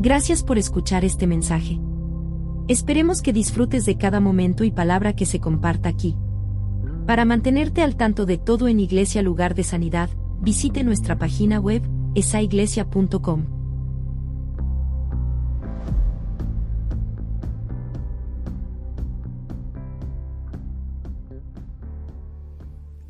[0.00, 1.80] Gracias por escuchar este mensaje.
[2.68, 6.16] Esperemos que disfrutes de cada momento y palabra que se comparta aquí.
[7.04, 10.08] Para mantenerte al tanto de todo en Iglesia Lugar de Sanidad,
[10.40, 11.82] visite nuestra página web,
[12.14, 13.46] esaiglesia.com.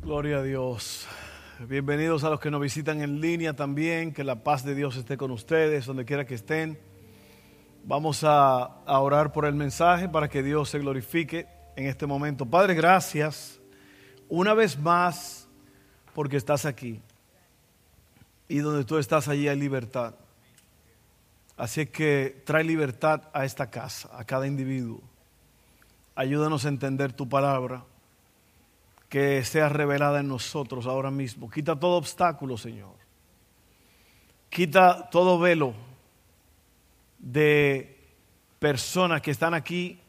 [0.01, 1.07] Gloria a Dios.
[1.67, 4.13] Bienvenidos a los que nos visitan en línea también.
[4.13, 6.79] Que la paz de Dios esté con ustedes, donde quiera que estén.
[7.83, 12.45] Vamos a, orar por el mensaje para que Dios se glorifique en este momento.
[12.45, 13.59] Padre, gracias
[14.29, 15.49] una vez más
[16.15, 17.01] porque estás aquí.
[18.47, 20.15] Y donde tú estás, allí hay libertad.
[21.57, 25.01] Así que trae libertad a esta casa, a cada individuo.
[26.15, 27.83] Ayúdanos a entender tu palabra
[29.09, 31.49] que sea revelada en nosotros ahora mismo.
[31.49, 32.95] Quita todo obstáculo, Señor.
[34.49, 35.73] Quita todo velo
[37.17, 37.97] de
[38.59, 39.99] personas que están aquí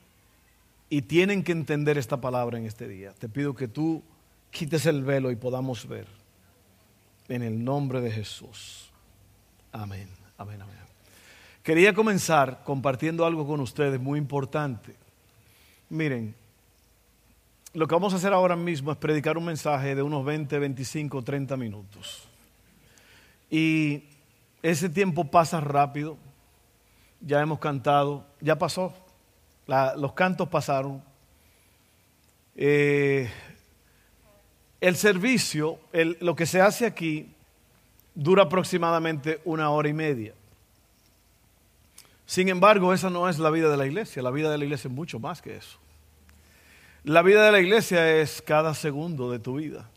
[0.91, 3.13] y tienen que entender esta palabra en este día.
[3.13, 4.03] Te pido que tú
[4.51, 6.07] quites el velo y podamos ver.
[7.29, 8.91] En el nombre de Jesús.
[9.73, 10.77] Amén, amén, amén.
[11.63, 14.97] Quería comenzar compartiendo algo con ustedes muy importante.
[15.91, 16.35] Miren,
[17.73, 21.23] lo que vamos a hacer ahora mismo es predicar un mensaje de unos 20, 25,
[21.23, 22.29] 30 minutos.
[23.49, 24.05] Y
[24.63, 26.17] ese tiempo pasa rápido.
[27.21, 28.93] Ya hemos cantado, ya pasó.
[29.97, 31.03] Los cantos pasaron.
[32.57, 33.31] Eh,
[34.81, 35.79] el servicio,
[36.21, 37.33] lo que se hace aquí,
[38.15, 40.35] dura aproximadamente una hora y media.
[42.27, 44.23] Sin embargo, esa no es la vida de la iglesia.
[44.23, 45.80] La vida de la iglesia es mucho más que eso.
[47.05, 49.89] La vida de la iglesia es cada segundo de tu vida.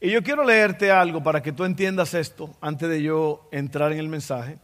[0.00, 3.98] Y yo quiero leerte algo para que tú entiendas esto antes de yo entrar en
[3.98, 4.58] el mensaje.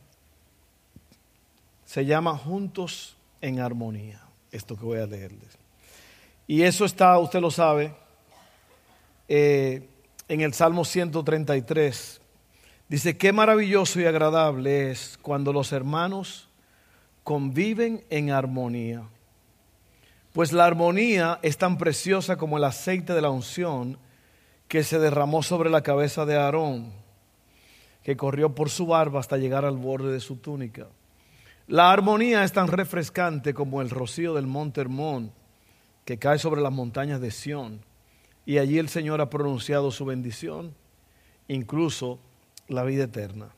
[1.84, 5.59] Se llama Juntos en Armonía, esto que voy a leerles.
[6.47, 7.94] Y eso está, usted lo sabe,
[9.28, 9.87] eh,
[10.28, 12.20] en el Salmo 133.
[12.88, 16.49] Dice, qué maravilloso y agradable es cuando los hermanos
[17.22, 19.03] conviven en armonía.
[20.36, 23.97] Pues la armonía es tan preciosa como el aceite de la unción
[24.69, 26.92] que se derramó sobre la cabeza de Aarón,
[28.02, 30.88] que corrió por su barba hasta llegar al borde de su túnica.
[31.69, 35.32] La armonía es tan refrescante como el rocío del monte Hermón,
[36.04, 37.80] que cae sobre las montañas de Sión.
[38.44, 40.75] Y allí el Señor ha pronunciado su bendición,
[41.48, 42.19] incluso
[42.69, 43.54] la vida eterna.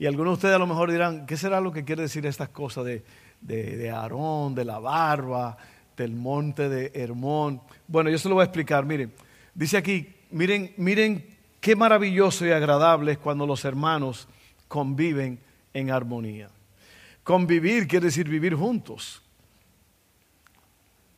[0.00, 2.48] Y algunos de ustedes a lo mejor dirán, ¿qué será lo que quiere decir estas
[2.48, 3.04] cosas de,
[3.40, 5.56] de, de Aarón, de la barba,
[5.96, 7.60] del monte de Hermón.
[7.86, 8.84] Bueno, yo se lo voy a explicar.
[8.84, 9.12] Miren,
[9.54, 11.26] dice aquí, miren, miren
[11.60, 14.28] qué maravilloso y agradable es cuando los hermanos
[14.68, 15.38] conviven
[15.74, 16.50] en armonía.
[17.22, 19.22] Convivir quiere decir vivir juntos,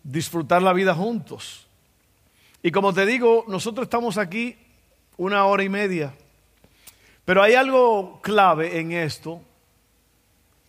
[0.02, 1.66] disfrutar la vida juntos.
[2.62, 4.56] Y como te digo, nosotros estamos aquí
[5.16, 6.12] una hora y media,
[7.24, 9.40] pero hay algo clave en esto,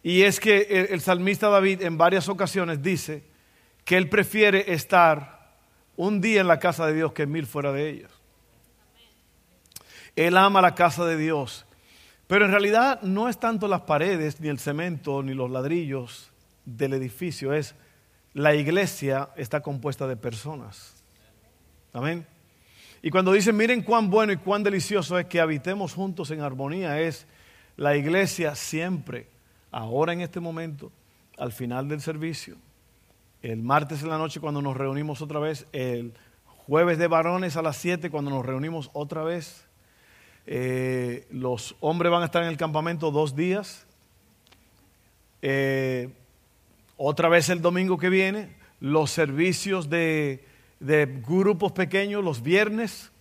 [0.03, 3.23] y es que el, el salmista David en varias ocasiones dice,
[3.85, 5.53] que él prefiere estar
[5.95, 8.11] un día en la casa de Dios que mil fuera de ellos.
[10.15, 11.65] Él ama la casa de Dios,
[12.27, 16.31] pero en realidad no es tanto las paredes, ni el cemento, ni los ladrillos
[16.65, 17.75] del edificio, es
[18.33, 21.03] la iglesia está compuesta de personas.
[21.93, 22.25] Amén.
[23.01, 26.99] Y cuando dicen, miren cuán bueno y cuán delicioso es que habitemos juntos en armonía,
[26.99, 27.27] es
[27.77, 29.27] la iglesia siempre,
[29.71, 30.91] ahora en este momento,
[31.37, 32.57] al final del servicio,
[33.51, 36.13] el martes en la noche cuando nos reunimos otra vez, el
[36.65, 39.67] jueves de varones a las 7 cuando nos reunimos otra vez.
[40.47, 43.85] Eh, los hombres van a estar en el campamento dos días.
[45.43, 46.09] Eh,
[46.97, 50.43] otra vez el domingo que viene, los servicios de,
[50.79, 53.11] de grupos pequeños los viernes,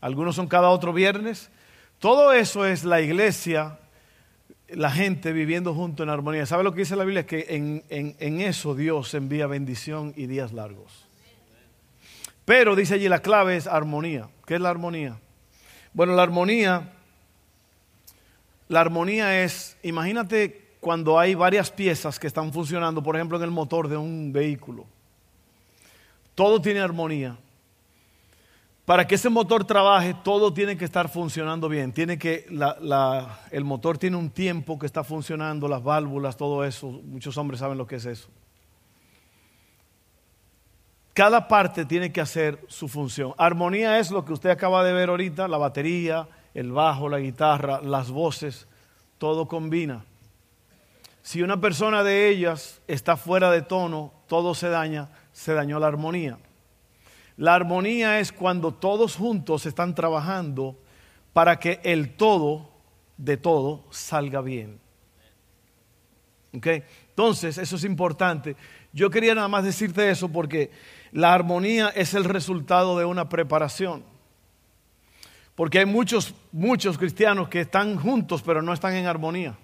[0.00, 1.50] algunos son cada otro viernes.
[1.98, 3.79] Todo eso es la iglesia
[4.74, 6.46] la gente viviendo junto en armonía.
[6.46, 7.26] ¿Sabe lo que dice la Biblia?
[7.26, 11.06] Que en, en, eso Dios envía bendición y días largos.
[12.44, 14.28] Pero dice allí la clave es armonía.
[14.46, 15.18] ¿Qué es la armonía?
[15.92, 16.92] Bueno, la armonía,
[18.68, 23.50] la armonía es, imagínate cuando hay varias piezas que están funcionando, por ejemplo en el
[23.50, 24.86] motor de un vehículo.
[26.34, 27.36] Todo tiene armonía.
[28.90, 31.92] Para que ese motor trabaje, todo tiene que estar funcionando bien.
[31.92, 32.44] Tiene que,
[33.52, 36.88] el motor tiene un tiempo que está funcionando, las válvulas, todo eso.
[36.88, 38.28] Muchos hombres saben lo que es eso.
[41.12, 43.32] Cada parte tiene que hacer su función.
[43.38, 47.80] Armonía es lo que usted acaba de ver ahorita, la batería, el bajo, la guitarra,
[47.80, 48.66] las voces,
[49.18, 50.04] todo combina.
[51.22, 55.86] si una persona de ellas está fuera de tono, todo se daña, se dañó la
[55.86, 56.38] armonía.
[57.40, 60.78] La armonía es cuando todos juntos están trabajando
[61.32, 62.70] para que el todo
[63.16, 64.78] de todo salga bien.
[66.54, 66.82] ¿Okay?
[67.08, 68.56] Entonces, eso es importante.
[68.92, 70.70] Yo quería nada más decirte eso porque
[71.12, 74.04] la armonía es el resultado de una preparación.
[75.54, 79.56] Porque hay muchos, muchos cristianos que están juntos pero no están en armonía.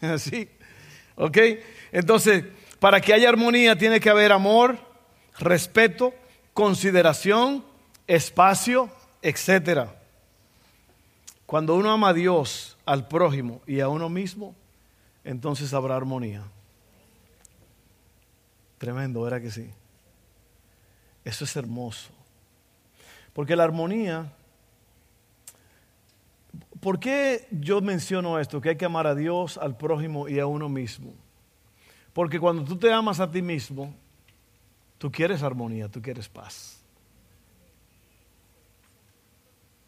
[0.18, 0.48] ¿Sí?
[1.14, 1.38] ¿Ok?
[1.92, 2.42] Entonces,
[2.80, 4.76] para que haya armonía tiene que haber amor,
[5.38, 6.12] respeto,
[6.56, 7.62] consideración,
[8.06, 8.88] espacio,
[9.20, 9.90] etc.
[11.44, 14.54] Cuando uno ama a Dios, al prójimo y a uno mismo,
[15.22, 16.44] entonces habrá armonía.
[18.78, 19.68] Tremendo, ¿verdad que sí?
[21.26, 22.08] Eso es hermoso.
[23.34, 24.32] Porque la armonía,
[26.80, 28.62] ¿por qué yo menciono esto?
[28.62, 31.12] Que hay que amar a Dios, al prójimo y a uno mismo.
[32.14, 33.94] Porque cuando tú te amas a ti mismo,
[34.98, 36.80] tú quieres armonía, tú quieres paz.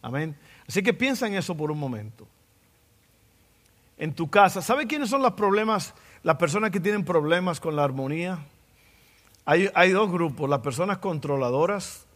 [0.03, 0.37] Amén.
[0.67, 2.27] Así que piensa en eso por un momento.
[3.97, 7.85] En tu casa, ¿sabe quiénes son los problemas, las personas que tienen problemas con la
[7.85, 8.39] armonía?
[9.45, 12.07] Hay, dos grupos, las personas controladoras,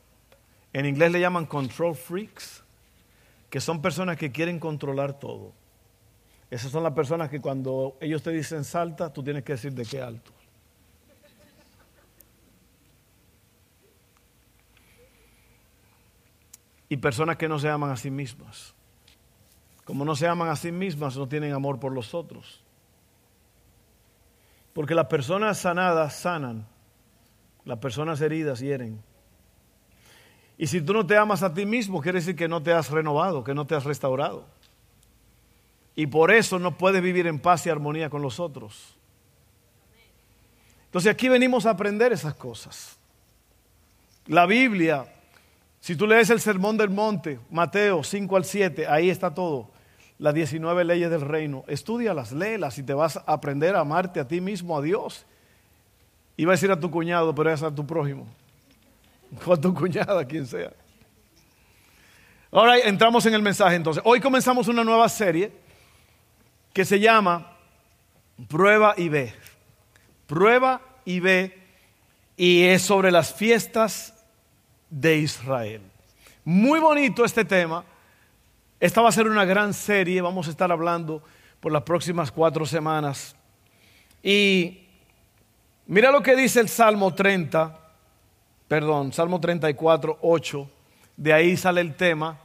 [0.75, 2.63] en inglés le llaman control freaks,
[3.49, 5.53] que son personas que quieren controlar todo.
[6.51, 9.87] Esas son las personas que cuando ellos te dicen salta, tú tienes que decir de
[9.87, 10.31] qué alto.
[16.93, 18.75] Y personas que no se aman a sí mismas.
[19.87, 22.63] Como no se aman a sí mismas, no tienen amor por los otros.
[24.75, 26.67] Porque las personas sanadas sanan
[27.65, 29.03] las personas heridas hieren.
[30.59, 32.91] Y si tú no te amas a ti mismo, quiere decir que no te has
[32.91, 34.45] renovado, que no te has restaurado.
[35.97, 38.99] Y por eso no puedes vivir en paz y armonía con los otros.
[40.85, 42.99] Entonces aquí venimos a aprender esas cosas.
[44.27, 45.07] La Biblia,
[45.83, 49.69] si tú lees el Sermón del Monte, Mateo 5 al 7, ahí está todo.
[50.19, 51.65] Las 19 leyes del reino.
[51.67, 55.27] Estudialas, léelas y te vas a aprender a amarte a ti mismo, a Dios
[56.37, 58.27] Iba a decir a tu cuñado, pero es a tu prójimo.
[59.47, 60.73] O a tu cuñada, quien sea.
[62.51, 64.03] Ahora entramos en el mensaje entonces.
[64.05, 65.51] Hoy comenzamos una nueva serie
[66.73, 67.57] que se llama
[68.47, 69.35] Prueba y ve.
[70.27, 71.59] Prueba y ve.
[72.37, 74.22] Y es sobre las fiestas
[74.93, 75.81] de Israel.
[76.45, 77.85] Muy bonito este tema.
[78.79, 80.21] Esta va a ser una gran serie.
[80.21, 81.23] Vamos a estar hablando
[81.59, 83.35] por las próximas cuatro semanas.
[84.23, 84.83] Y
[85.87, 87.79] Mira lo que dice el Salmo 30,
[88.69, 90.71] perdón, Salmo 34, 8.
[91.17, 92.39] De ahí sale el tema.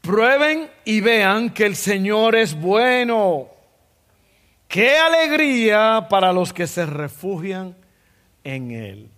[0.00, 3.48] Prueben y vean que el Señor es bueno.
[4.68, 7.76] Qué alegría para los que se refugian
[8.42, 9.08] en Él.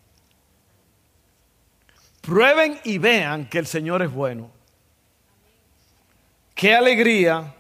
[2.26, 4.50] Prueben y vean que el Señor es bueno.
[6.56, 7.54] Qué alegría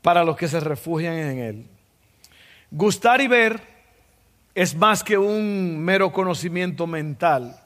[0.00, 1.66] para los que se refugian en Él.
[2.70, 3.60] Gustar y ver
[4.54, 7.60] es más que un mero conocimiento mental.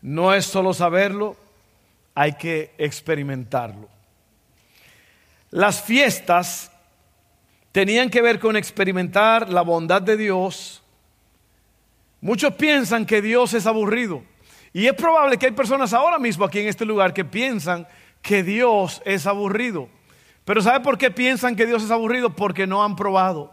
[0.00, 1.36] No es solo saberlo,
[2.14, 3.88] hay que experimentarlo.
[5.50, 6.70] Las fiestas
[7.72, 10.84] tenían que ver con experimentar la bondad de Dios.
[12.20, 14.22] Muchos piensan que Dios es aburrido.
[14.72, 17.86] Y es probable que hay personas ahora mismo aquí en este lugar que piensan
[18.22, 19.88] que Dios es aburrido.
[20.44, 22.30] Pero ¿sabe por qué piensan que Dios es aburrido?
[22.30, 23.52] Porque no han probado.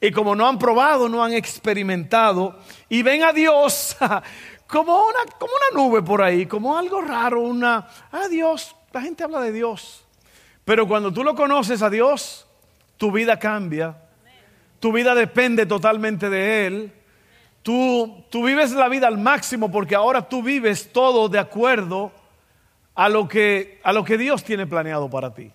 [0.00, 3.96] Y como no han probado, no han experimentado, y ven a Dios
[4.68, 9.24] como una, como una nube por ahí, como algo raro, una, ah Dios, la gente
[9.24, 10.04] habla de Dios.
[10.64, 12.46] Pero cuando tú lo conoces a Dios,
[12.96, 13.96] tu vida cambia,
[14.78, 16.92] tu vida depende totalmente de Él.
[17.68, 22.12] Tú, tú vives la vida al máximo porque ahora tú vives todo de acuerdo
[22.94, 25.52] a lo que, a lo que Dios tiene planeado para ti.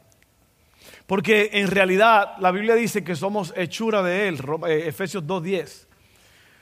[1.07, 5.87] Porque en realidad la Biblia dice que somos hechura de Él, eh, Efesios 2.10.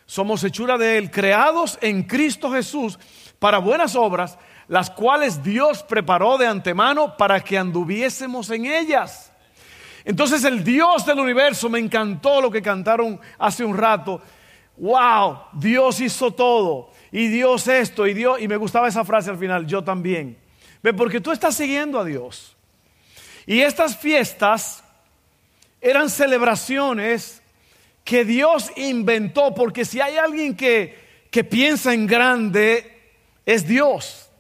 [0.05, 2.97] Somos hechura de Él, creados en Cristo Jesús
[3.37, 4.39] para buenas obras,
[4.69, 9.33] las cuales Dios preparó de antemano para que anduviésemos en ellas.
[10.05, 14.21] Entonces el Dios del universo, me encantó lo que cantaron hace un rato.
[14.81, 16.89] Wow, Dios hizo todo.
[17.11, 20.35] Y Dios esto, y Dios, y me gustaba esa frase al final, yo también.
[20.81, 22.57] Ve, porque tú estás siguiendo a Dios.
[23.45, 24.83] Y estas fiestas
[25.79, 27.43] eran celebraciones
[28.03, 30.97] que Dios inventó, porque si hay alguien que,
[31.29, 33.13] que piensa en grande,
[33.45, 34.31] es Dios.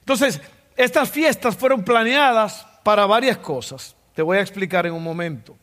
[0.00, 0.42] Entonces,
[0.76, 3.96] estas fiestas fueron planeadas para varias cosas.
[4.14, 5.56] Te voy a explicar en un momento.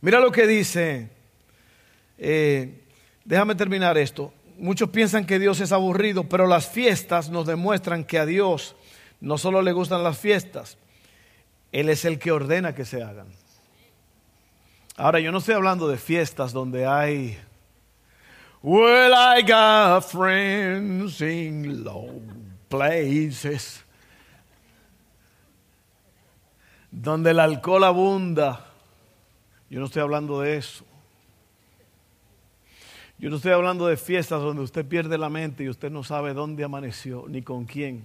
[0.00, 1.08] Mira lo que dice,
[2.18, 2.82] eh,
[3.24, 4.32] déjame terminar esto.
[4.56, 8.76] Muchos piensan que Dios es aburrido, pero las fiestas nos demuestran que a Dios
[9.20, 10.78] no solo le gustan las fiestas,
[11.72, 13.26] Él es el que ordena que se hagan.
[14.96, 17.38] Ahora, yo no estoy hablando de fiestas donde hay,
[18.62, 22.20] well, I got friends in low
[22.68, 23.84] places,
[26.90, 28.67] donde el alcohol abunda.
[29.70, 30.84] Yo no estoy hablando de eso.
[33.18, 36.34] Yo no estoy hablando de fiestas donde usted pierde la mente y usted no sabe
[36.34, 38.04] dónde amaneció ni con quién.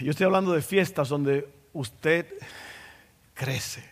[0.00, 2.26] Yo estoy hablando de fiestas donde usted
[3.34, 3.84] crece,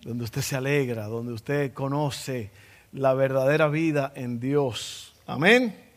[0.00, 2.50] donde usted se alegra, donde usted conoce
[2.92, 5.14] la verdadera vida en Dios.
[5.26, 5.87] Amén.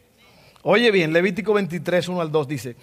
[0.64, 2.76] Oye bien, Levítico 23, 1 al 2 dice,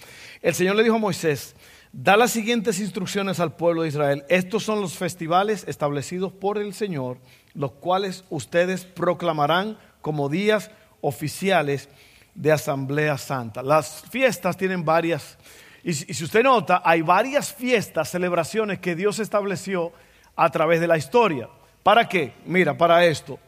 [0.42, 1.54] el Señor le dijo a Moisés,
[1.92, 4.24] da las siguientes instrucciones al pueblo de Israel.
[4.28, 7.18] Estos son los festivales establecidos por el Señor,
[7.54, 10.70] los cuales ustedes proclamarán como días
[11.00, 11.88] oficiales
[12.34, 13.62] de Asamblea Santa.
[13.62, 15.38] Las fiestas tienen varias
[15.84, 19.92] y, si usted nota, hay varias fiestas, celebraciones que Dios estableció
[20.36, 21.48] a través de la historia.
[21.82, 22.34] ¿Para qué?
[22.44, 23.38] Mira, para esto.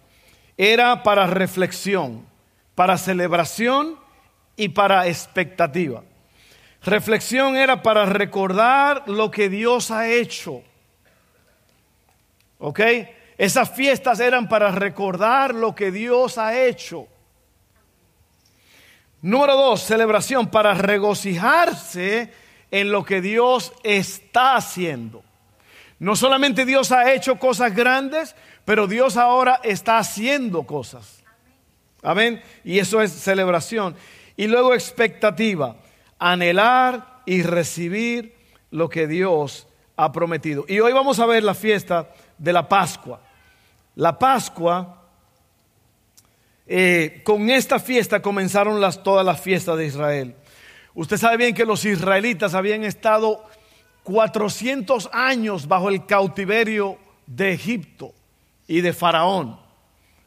[0.57, 2.25] Era para reflexión,
[2.75, 3.97] para celebración
[4.61, 6.03] y para expectativa.
[6.83, 10.63] Reflexión era para recordar lo que Dios ha hecho.
[12.59, 12.81] ¿Ok?
[13.39, 17.09] Esas fiestas eran para recordar lo que Dios ha hecho.
[19.23, 22.31] Número dos, celebración para regocijarse
[22.71, 25.23] en lo que Dios está haciendo.
[25.99, 28.37] No solamente Dios ha hecho cosas grandes,
[28.67, 31.23] pero Dios ahora está haciendo cosas.
[32.03, 32.43] Amén.
[32.63, 33.97] Y eso es celebración.
[34.41, 35.77] Y luego expectativa,
[36.19, 38.35] anhelar y recibir
[38.71, 39.67] lo que Dios
[39.97, 40.65] ha prometido.
[40.67, 43.21] Y hoy vamos a ver la fiesta de la Pascua.
[43.97, 45.05] La Pascua
[46.67, 50.35] eh, con esta fiesta comenzaron las, todas las fiestas de Israel.
[50.95, 53.45] Usted sabe bien que los israelitas habían estado
[54.05, 58.15] 400 años bajo el cautiverio de Egipto
[58.67, 59.61] y de Faraón.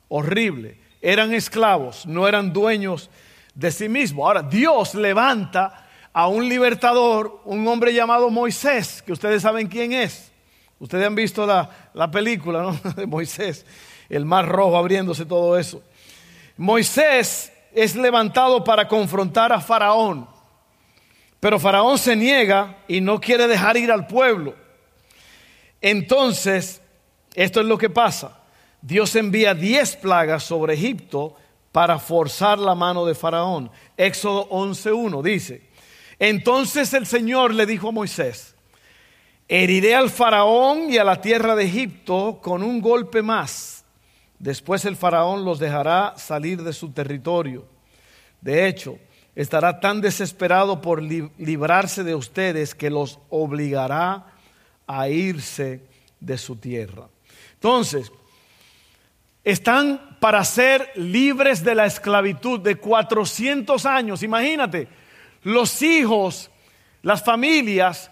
[0.08, 0.78] Horrible.
[1.02, 3.10] Eran esclavos, no eran dueños
[3.54, 4.26] de sí mismos.
[4.26, 10.32] Ahora, Dios levanta a un libertador, un hombre llamado Moisés, que ustedes saben quién es.
[10.80, 13.66] Ustedes han visto la, la película de Moisés,
[14.10, 15.82] el mar rojo abriéndose, todo eso.
[16.58, 20.28] Moisés es levantado para confrontar a Faraón,
[21.40, 24.56] pero Faraón se niega y no quiere dejar ir al pueblo.
[25.82, 26.82] Entonces,
[27.34, 28.40] esto es lo que pasa.
[28.82, 31.36] Dios envía diez plagas sobre Egipto
[31.74, 33.70] para forzar la mano de Faraón.
[33.98, 35.70] Éxodo 11.1 dice,
[36.20, 38.56] entonces el Señor le dijo a Moisés,
[39.50, 43.74] heriré al Faraón y a la tierra de Egipto con un golpe más
[44.44, 47.66] Después el faraón los dejará salir de su territorio.
[48.42, 48.98] De hecho,
[49.38, 54.34] estará tan desesperado por librarse de ustedes que los obligará
[54.86, 55.88] a irse
[56.20, 57.08] de su tierra.
[57.54, 58.12] Entonces,
[59.46, 64.24] están para ser libres de la esclavitud de 400 años.
[64.24, 64.88] Imagínate,
[65.42, 66.50] los hijos,
[67.02, 68.10] las familias,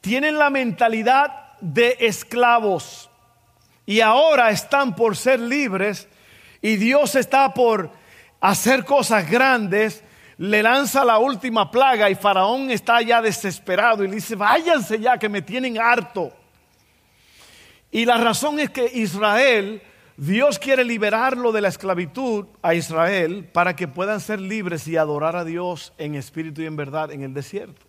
[0.00, 3.10] tienen la mentalidad de esclavos
[3.86, 6.06] y ahora están por ser libres
[6.62, 7.90] y Dios está por
[8.40, 10.04] hacer cosas grandes,
[10.36, 15.18] le lanza la última plaga y Faraón está ya desesperado y le dice, váyanse ya
[15.18, 16.32] que me tienen harto.
[17.90, 19.82] Y la razón es que Israel,
[20.18, 25.36] Dios quiere liberarlo de la esclavitud a Israel para que puedan ser libres y adorar
[25.36, 27.86] a Dios en espíritu y en verdad en el desierto.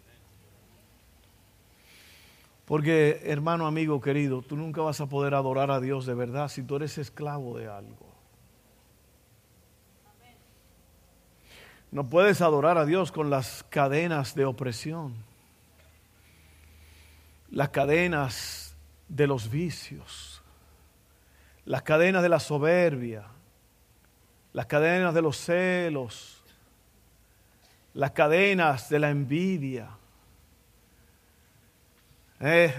[2.66, 6.62] Porque, hermano, amigo, querido, tú nunca vas a poder adorar a Dios de verdad si
[6.62, 8.06] tú eres esclavo de algo.
[11.90, 15.16] No puedes adorar a Dios con las cadenas de opresión,
[17.50, 18.76] las cadenas
[19.08, 20.29] de los vicios,
[21.70, 23.26] las cadenas de la soberbia,
[24.54, 26.42] las cadenas de los celos,
[27.94, 29.88] las cadenas de la envidia
[32.40, 32.74] eh,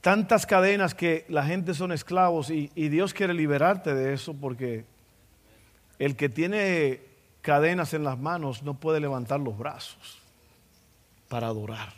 [0.00, 4.84] tantas cadenas que la gente son esclavos y Dios quiere liberarte de eso porque
[6.00, 7.00] el que tiene
[7.42, 10.18] cadenas en las manos no puede levantar los brazos
[11.28, 11.97] para adorar.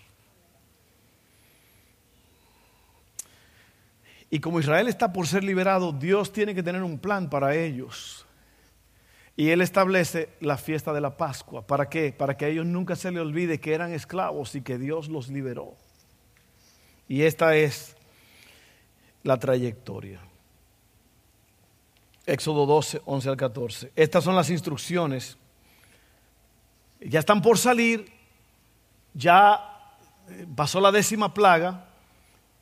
[4.31, 8.25] Y como Israel está por ser liberado, Dios tiene que tener un plan para ellos.
[9.37, 11.67] Y él establece la fiesta de la Pascua.
[11.67, 12.13] ¿Para qué?
[12.13, 15.29] Para que a ellos nunca se les olvide que eran esclavos y que Dios los
[15.29, 15.77] liberó.
[17.09, 17.97] Y esta es
[19.25, 20.21] la trayectoria.
[22.27, 23.93] Éxodo 12, 11 al 14.
[23.97, 25.37] Estas son las instrucciones.
[27.01, 28.13] Ya están por salir,
[29.15, 29.59] ya
[30.29, 31.89] eh, pasó la décima plaga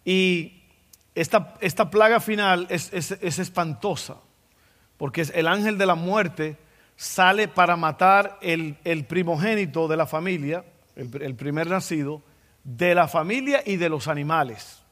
[0.05, 0.58] y
[1.15, 4.17] esta, esta plaga final es, espantosa,
[4.97, 6.57] porque es el ángel de la muerte
[6.97, 8.77] sale para matar el,
[9.09, 10.65] primogénito de la familia,
[10.97, 12.23] el, el primer nacido,
[12.65, 14.83] de la familia y de los animales.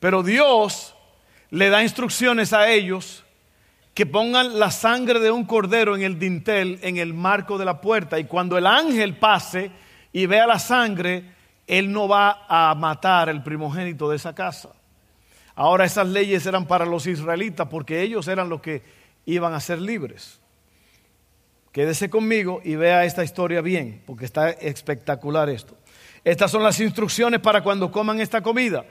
[0.00, 0.94] Pero Dios
[1.50, 3.24] le da instrucciones a ellos
[3.94, 7.80] que pongan la sangre de un cordero en el dintel, en el marco de la
[7.80, 8.18] puerta.
[8.18, 9.70] Y cuando el ángel pase
[10.12, 11.33] y vea la sangre,
[11.66, 14.70] él no va a matar el primogénito de esa casa.
[15.54, 18.82] Ahora esas leyes eran para los israelitas porque ellos eran los que
[19.26, 20.40] iban a ser libres.
[21.72, 25.76] Quédese conmigo y vea esta historia bien, porque está espectacular esto.
[26.22, 28.84] Estas son las instrucciones para cuando coman esta comida.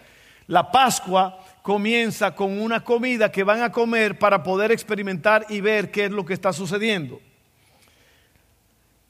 [0.48, 5.92] La Pascua comienza con una comida que van a comer para poder experimentar y ver
[5.92, 7.22] qué es lo que está sucediendo.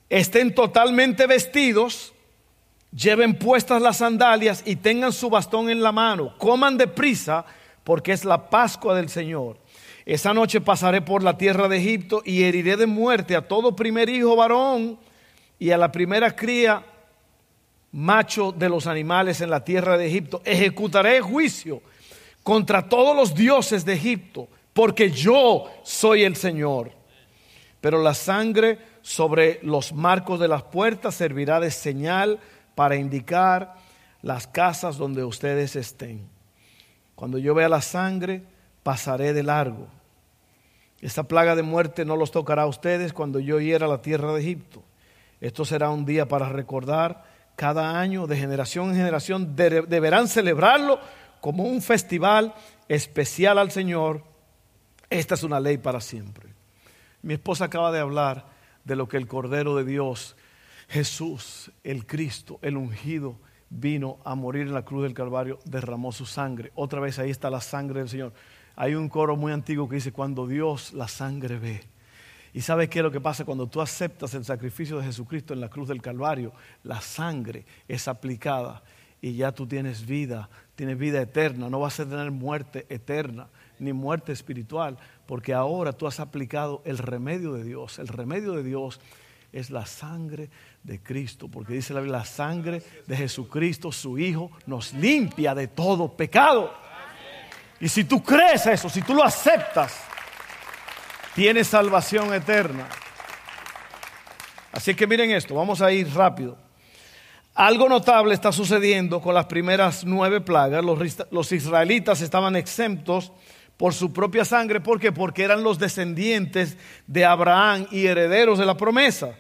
[0.10, 2.13] Estén totalmente vestidos,
[2.96, 6.38] lleven puestas las sandalias y tengan su bastón en la mano.
[6.38, 7.46] Coman deprisa
[7.84, 9.58] porque es la Pascua del Señor.
[10.06, 14.10] Esa noche pasaré por la tierra de Egipto y heriré de muerte a todo primer
[14.10, 15.00] hijo varón
[15.60, 16.86] y a la primera cría
[17.92, 20.42] macho de los animales en la tierra de Egipto.
[20.44, 21.82] Ejecutaré juicio
[22.42, 26.92] contra todos los dioses de Egipto, porque yo soy el Señor.
[27.80, 32.40] Pero la sangre sobre los marcos de las puertas servirá de señal
[32.76, 33.76] para indicar
[34.22, 36.28] las casas donde ustedes estén.
[37.16, 38.44] Cuando yo vea la sangre,
[38.84, 39.88] pasaré de largo.
[41.02, 44.42] Esta plaga de muerte no los tocará a ustedes cuando yo hiera la tierra de
[44.42, 44.84] Egipto.
[45.42, 47.24] Esto será un día para recordar
[47.56, 51.00] cada año, de generación en generación, deberán celebrarlo
[51.42, 52.54] como un festival
[52.88, 54.24] especial al Señor.
[55.10, 56.54] Esta es una ley para siempre.
[57.22, 58.46] Mi esposa acaba de hablar
[58.84, 60.36] de lo que el Cordero de Dios,
[60.94, 63.40] Jesús, el Cristo, el ungido,
[63.72, 66.72] vino a morir en la cruz del Calvario, derramó su sangre.
[66.76, 68.32] Otra vez ahí está la sangre del Señor.
[68.76, 71.82] Hay un coro muy antiguo que dice, cuando Dios la sangre ve,
[72.54, 75.62] y sabes qué es lo que pasa cuando tú aceptas el sacrificio de Jesucristo en
[75.62, 76.54] la cruz del Calvario,
[76.84, 78.84] la sangre es aplicada
[79.20, 83.48] y ya tú tienes vida, tienes vida eterna, no vas a tener muerte eterna
[83.80, 87.98] ni muerte espiritual, porque ahora tú has aplicado el remedio de Dios.
[87.98, 89.00] El remedio de Dios
[89.54, 90.50] es la sangre
[90.84, 95.68] de Cristo, porque dice la Biblia, la sangre de Jesucristo, su Hijo, nos limpia de
[95.68, 96.74] todo pecado.
[97.80, 100.04] Y si tú crees eso, si tú lo aceptas,
[101.36, 102.88] tiene salvación eterna.
[104.72, 106.58] Así que miren esto, vamos a ir rápido.
[107.56, 110.84] Algo notable está sucediendo con las primeras nueve plagas.
[111.30, 113.32] Los, israelitas estaban exentos
[113.78, 114.82] por su propia sangre.
[114.82, 115.12] ¿Por qué?
[115.12, 119.36] Porque eran los descendientes de Abraham y herederos de la promesa.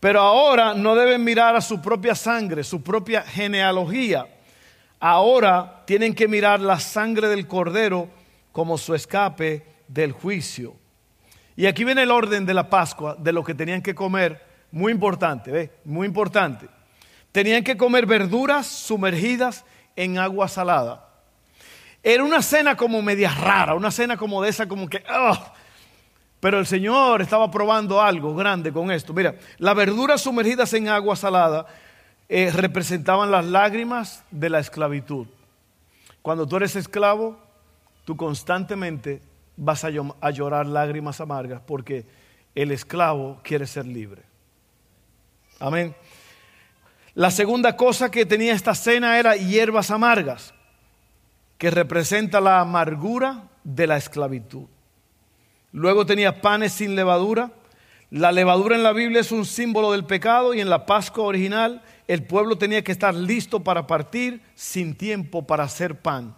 [0.00, 4.26] Pero ahora no deben mirar a su propia sangre, su propia genealogía.
[5.00, 8.08] Ahora tienen que mirar la sangre del cordero
[8.52, 10.74] como su escape del juicio.
[11.56, 14.92] Y aquí viene el orden de la Pascua, de lo que tenían que comer, muy
[14.92, 15.72] importante, ¿ve?
[15.84, 16.68] Muy importante.
[17.32, 21.08] Tenían que comer verduras sumergidas en agua salada.
[22.02, 25.02] Era una cena como media rara, una cena como de esa, como que.
[26.40, 29.12] Pero el Señor estaba probando algo grande con esto.
[29.12, 31.66] Mira, las verduras sumergidas en agua salada
[32.28, 35.26] eh, representaban las lágrimas de la esclavitud.
[36.22, 37.38] Cuando tú eres esclavo,
[38.04, 39.22] tú constantemente
[39.56, 42.04] vas a llorar lágrimas amargas porque
[42.54, 44.22] el esclavo quiere ser libre.
[45.58, 45.94] Amén.
[47.14, 50.52] La segunda cosa que tenía esta cena era hierbas amargas,
[51.56, 54.66] que representa la amargura de la esclavitud.
[55.72, 57.52] Luego tenía panes sin levadura.
[58.10, 61.82] La levadura en la Biblia es un símbolo del pecado y en la Pascua original
[62.06, 66.34] el pueblo tenía que estar listo para partir sin tiempo para hacer pan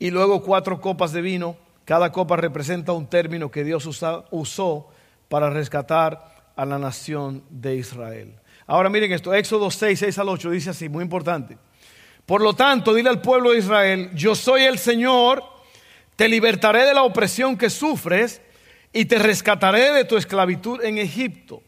[0.00, 1.56] y luego cuatro copas de vino.
[1.84, 3.86] Cada copa representa un término que Dios
[4.30, 4.88] usó
[5.28, 8.34] para rescatar a la nación de Israel.
[8.66, 11.58] Ahora miren esto, Éxodo 6, 6 al 8 dice así, muy importante.
[12.24, 15.42] Por lo tanto, dile al pueblo de Israel, yo soy el Señor,
[16.20, 18.42] te libertaré de la opresión que sufres
[18.92, 21.62] y te rescataré de tu esclavitud en Egipto.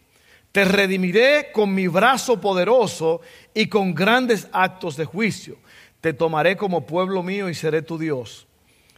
[0.52, 3.22] Te redimiré con mi brazo poderoso
[3.54, 5.56] y con grandes actos de juicio
[6.02, 8.46] te tomaré como pueblo mío y seré tu Dios.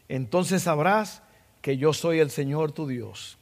[0.08, 1.22] Entonces sabrás
[1.62, 3.38] que yo soy el Señor tu Dios,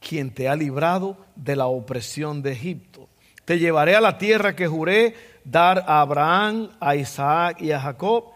[0.00, 3.08] quien te ha librado de la opresión de Egipto.
[3.44, 8.31] Te llevaré a la tierra que juré dar a Abraham, a Isaac y a Jacob.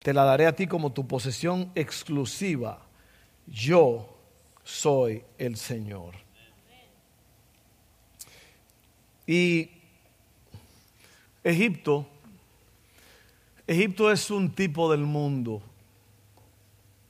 [0.00, 2.80] Te la daré a ti como tu posesión exclusiva.
[3.46, 4.08] Yo
[4.64, 6.14] soy el Señor.
[9.26, 9.70] Y
[11.44, 12.06] Egipto,
[13.66, 15.62] Egipto es un tipo del mundo.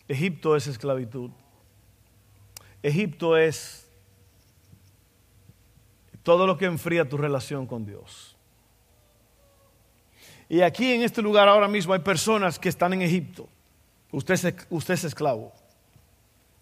[0.09, 1.31] Egipto es esclavitud.
[2.83, 3.89] Egipto es
[6.23, 8.30] todo lo que enfría tu relación con Dios.
[10.51, 13.49] Y aquí en este lugar ahora mismo hay personas que están en Egipto.
[14.11, 15.53] Usted es, usted es esclavo.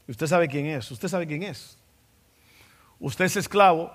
[0.06, 0.90] Usted sabe quién es.
[0.90, 1.78] Usted sabe quién es.
[3.00, 3.90] Usted es esclavo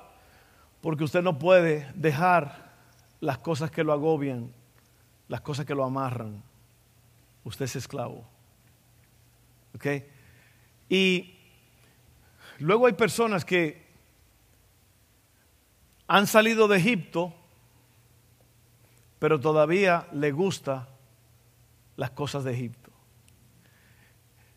[0.82, 2.74] porque usted no puede dejar
[3.20, 4.52] las cosas que lo agobian,
[5.28, 6.42] las cosas que lo amarran.
[7.44, 8.28] Usted es esclavo.
[9.76, 9.86] ¿Ok?
[10.90, 11.36] Y
[12.58, 13.86] luego hay personas que
[16.08, 17.32] han salido de Egipto,
[19.24, 20.90] pero todavía le gusta
[21.96, 22.92] las cosas de Egipto.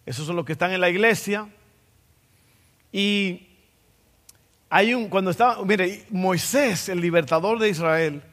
[0.05, 1.47] Esos son los que están en la iglesia.
[2.91, 3.47] Y
[4.69, 8.25] hay un, cuando estaba, mire, Moisés, el libertador de Israel,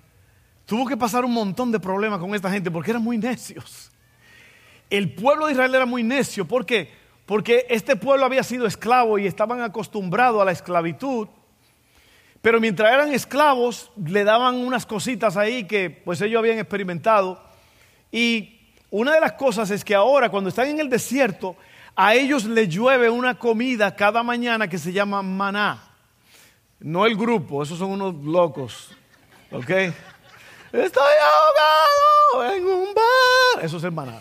[0.65, 3.91] tuvo que pasar un montón de problemas con esta gente porque eran muy necios.
[4.89, 6.45] El pueblo de Israel era muy necio.
[6.45, 6.89] ¿Por qué?
[7.27, 11.27] Porque este pueblo había sido esclavo y estaban acostumbrados a la esclavitud.
[12.43, 17.41] Pero mientras eran esclavos, le daban unas cositas ahí que pues ellos habían experimentado.
[18.11, 21.55] Y una de las cosas es que ahora, cuando están en el desierto,
[21.95, 25.95] a ellos les llueve una comida cada mañana que se llama maná.
[26.81, 28.91] No el grupo, esos son unos locos.
[29.49, 29.69] ¿Ok?
[30.73, 33.63] Estoy ahogado en un bar.
[33.63, 34.19] Eso es el maná.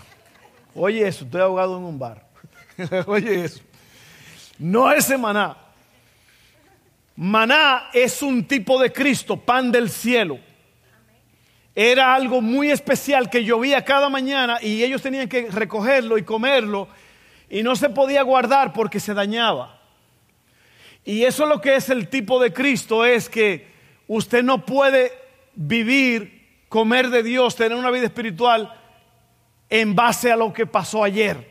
[0.76, 2.24] Oye eso, estoy ahogado en un bar.
[3.08, 3.62] Oye eso.
[4.60, 5.56] No es maná.
[7.16, 10.38] Maná es un tipo de Cristo, pan del cielo.
[11.74, 16.88] Era algo muy especial que llovía cada mañana y ellos tenían que recogerlo y comerlo
[17.48, 19.80] y no se podía guardar porque se dañaba.
[21.04, 23.66] Y eso es lo que es el tipo de Cristo, es que
[24.06, 25.12] usted no puede
[25.54, 28.72] vivir, comer de Dios, tener una vida espiritual
[29.68, 31.50] en base a lo que pasó ayer.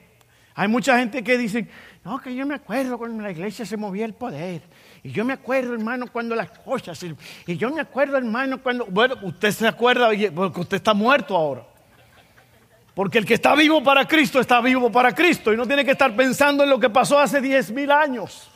[0.54, 1.67] Hay mucha gente que dice,
[2.04, 4.62] no, que yo me acuerdo cuando la iglesia se movía el poder.
[5.04, 7.04] Y yo me acuerdo, hermano, cuando las cosas.
[7.48, 8.86] Y yo me acuerdo, hermano, cuando.
[8.86, 11.66] Bueno, usted se acuerda porque usted está muerto ahora.
[12.94, 15.92] Porque el que está vivo para Cristo está vivo para Cristo y no tiene que
[15.92, 18.52] estar pensando en lo que pasó hace diez mil años.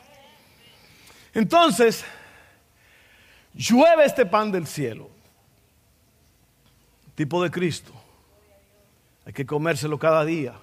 [1.34, 2.06] Entonces,
[3.54, 5.10] llueve este pan del cielo,
[7.16, 7.92] tipo de Cristo.
[9.26, 10.54] Hay que comérselo cada día.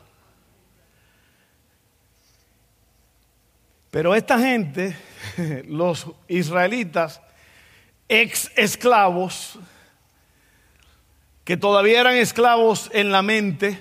[3.93, 4.97] Pero esta gente,
[5.69, 7.21] los israelitas,
[8.09, 9.59] ex esclavos,
[11.45, 13.79] que todavía eran esclavos en la mente,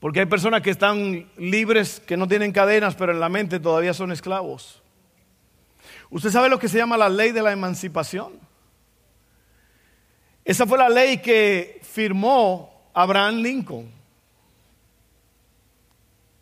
[0.00, 3.94] porque hay personas que están libres, que no tienen cadenas, pero en la mente todavía
[3.94, 4.82] son esclavos.
[6.10, 8.32] ¿Usted sabe lo que se llama la ley de la emancipación?
[10.44, 13.92] Esa fue la ley que firmó Abraham Lincoln.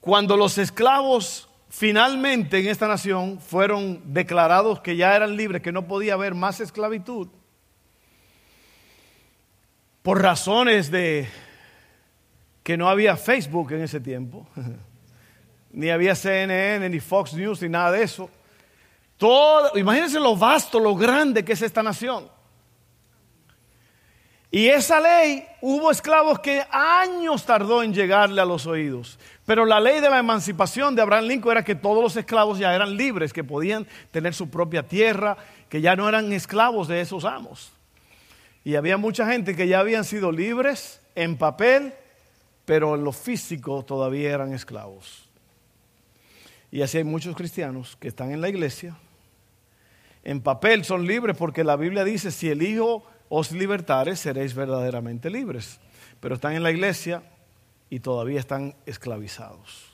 [0.01, 5.87] Cuando los esclavos finalmente en esta nación fueron declarados que ya eran libres, que no
[5.87, 7.29] podía haber más esclavitud,
[10.03, 11.29] por razones de
[12.63, 14.47] que no había Facebook en ese tiempo,
[15.71, 18.31] ni había CNN, ni Fox News, ni nada de eso.
[19.75, 22.29] Imagínense lo vasto, lo grande que es esta nación.
[24.51, 29.19] Y esa ley, hubo esclavos que años tardó en llegarle a los oídos.
[29.45, 32.75] Pero la ley de la emancipación de Abraham Lincoln era que todos los esclavos ya
[32.75, 35.37] eran libres, que podían tener su propia tierra,
[35.69, 37.73] que ya no eran esclavos de esos amos.
[38.65, 41.93] Y había mucha gente que ya habían sido libres en papel,
[42.65, 45.29] pero en lo físico todavía eran esclavos.
[46.71, 48.97] Y así hay muchos cristianos que están en la iglesia.
[50.25, 55.31] En papel son libres porque la Biblia dice, si el Hijo os libertares, seréis verdaderamente
[55.31, 55.81] libres.
[56.21, 57.23] Pero están en la iglesia
[57.91, 59.87] y todavía están esclavizados.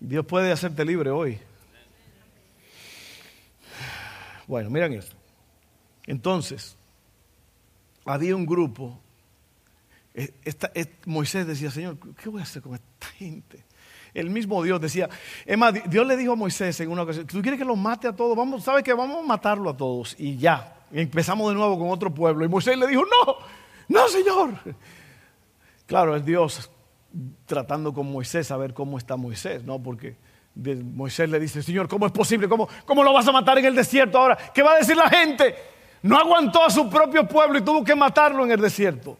[0.00, 1.38] Dios puede hacerte libre hoy.
[4.46, 5.14] Bueno, miren esto.
[6.06, 6.76] Entonces,
[8.04, 8.98] había un grupo.
[10.14, 10.32] E,
[11.06, 13.64] Moisés decía, Señor, ¿qué voy a hacer con esta gente?
[14.14, 15.08] El mismo Dios decía,
[15.46, 18.12] es Dios le dijo a Moisés en una ocasión, ¿tú quieres que los mate a
[18.12, 18.36] todos?
[18.36, 18.92] Vamos, ¿sabes qué?
[18.92, 20.16] Vamos a matarlo a todos.
[20.18, 22.44] Y ya, empezamos de nuevo con otro pueblo.
[22.44, 23.36] Y Moisés le dijo, no,
[23.88, 24.54] no, Señor.
[25.86, 26.70] Claro, es Dios
[27.46, 29.82] tratando con Moisés a ver cómo está Moisés, ¿no?
[29.82, 30.16] Porque
[30.54, 32.48] Moisés le dice, Señor, ¿cómo es posible?
[32.48, 34.36] ¿Cómo, ¿Cómo lo vas a matar en el desierto ahora?
[34.52, 35.54] ¿Qué va a decir la gente?
[36.02, 39.16] No aguantó a su propio pueblo y tuvo que matarlo en el desierto.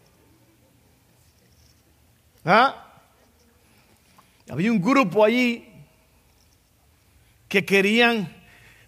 [2.43, 2.90] ¿Ah?
[4.51, 5.65] Había un grupo allí
[7.47, 8.35] que querían,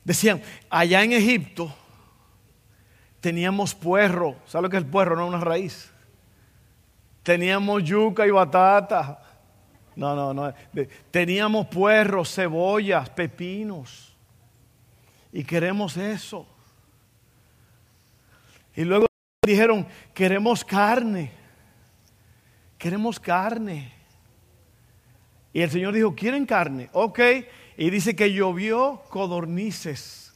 [0.04, 1.74] decían, allá en Egipto
[3.22, 4.36] teníamos puerro.
[4.46, 5.16] ¿Sabes lo que es el puerro?
[5.16, 5.90] No una raíz.
[7.24, 9.24] Teníamos yuca y batata.
[9.96, 10.54] No, no, no.
[11.10, 14.14] Teníamos puerros, cebollas, pepinos.
[15.32, 16.46] Y queremos eso.
[18.76, 19.06] Y luego
[19.46, 21.32] dijeron, queremos carne.
[22.78, 24.03] Queremos carne.
[25.54, 26.90] Y el Señor dijo, ¿quieren carne?
[26.94, 27.20] Ok.
[27.78, 30.34] Y dice que llovió codornices.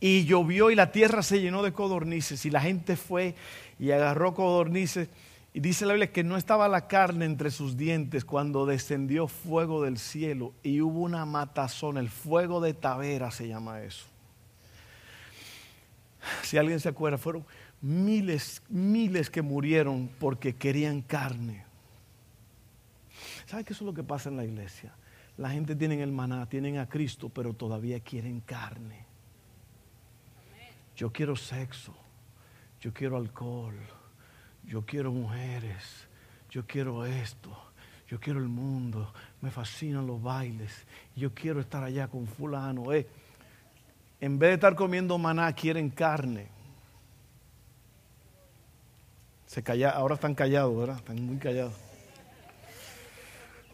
[0.00, 2.46] Y llovió y la tierra se llenó de codornices.
[2.46, 3.34] Y la gente fue
[3.78, 5.08] y agarró codornices.
[5.52, 9.82] Y dice la Biblia que no estaba la carne entre sus dientes cuando descendió fuego
[9.82, 14.06] del cielo y hubo una matazón, el fuego de Tavera se llama eso.
[16.42, 17.44] Si alguien se acuerda, fueron
[17.80, 21.64] miles, miles que murieron porque querían carne.
[23.50, 24.92] ¿Sabe qué es lo que pasa en la iglesia?
[25.36, 29.04] La gente tiene el maná, tienen a Cristo, pero todavía quieren carne.
[30.94, 31.92] Yo quiero sexo,
[32.80, 33.74] yo quiero alcohol,
[34.62, 36.06] yo quiero mujeres,
[36.48, 37.50] yo quiero esto,
[38.06, 40.86] yo quiero el mundo, me fascinan los bailes,
[41.16, 42.92] yo quiero estar allá con fulano.
[42.92, 43.08] Eh.
[44.20, 46.46] En vez de estar comiendo maná, quieren carne.
[49.46, 50.98] Se calla, ahora están callados, ¿verdad?
[50.98, 51.89] Están muy callados.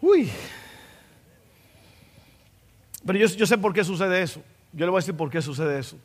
[0.00, 0.30] Uy.
[3.04, 4.42] Pero yo, yo sé por qué sucede eso.
[4.72, 5.96] Yo le voy a decir por qué sucede eso.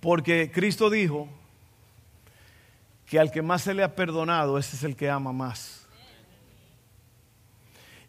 [0.00, 1.28] Porque Cristo dijo
[3.06, 5.86] que al que más se le ha perdonado, ese es el que ama más.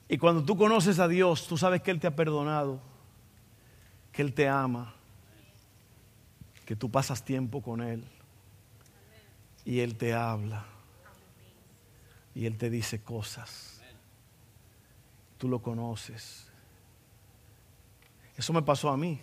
[0.08, 2.82] Y cuando tú conoces a Dios, tú sabes que Él te ha perdonado,
[4.12, 4.94] que Él te ama,
[6.66, 8.04] que tú pasas tiempo con Él
[9.66, 10.66] y Él te habla
[12.34, 13.79] y Él te dice cosas
[15.40, 16.46] tú lo conoces.
[18.38, 19.20] Eso me pasó a mí.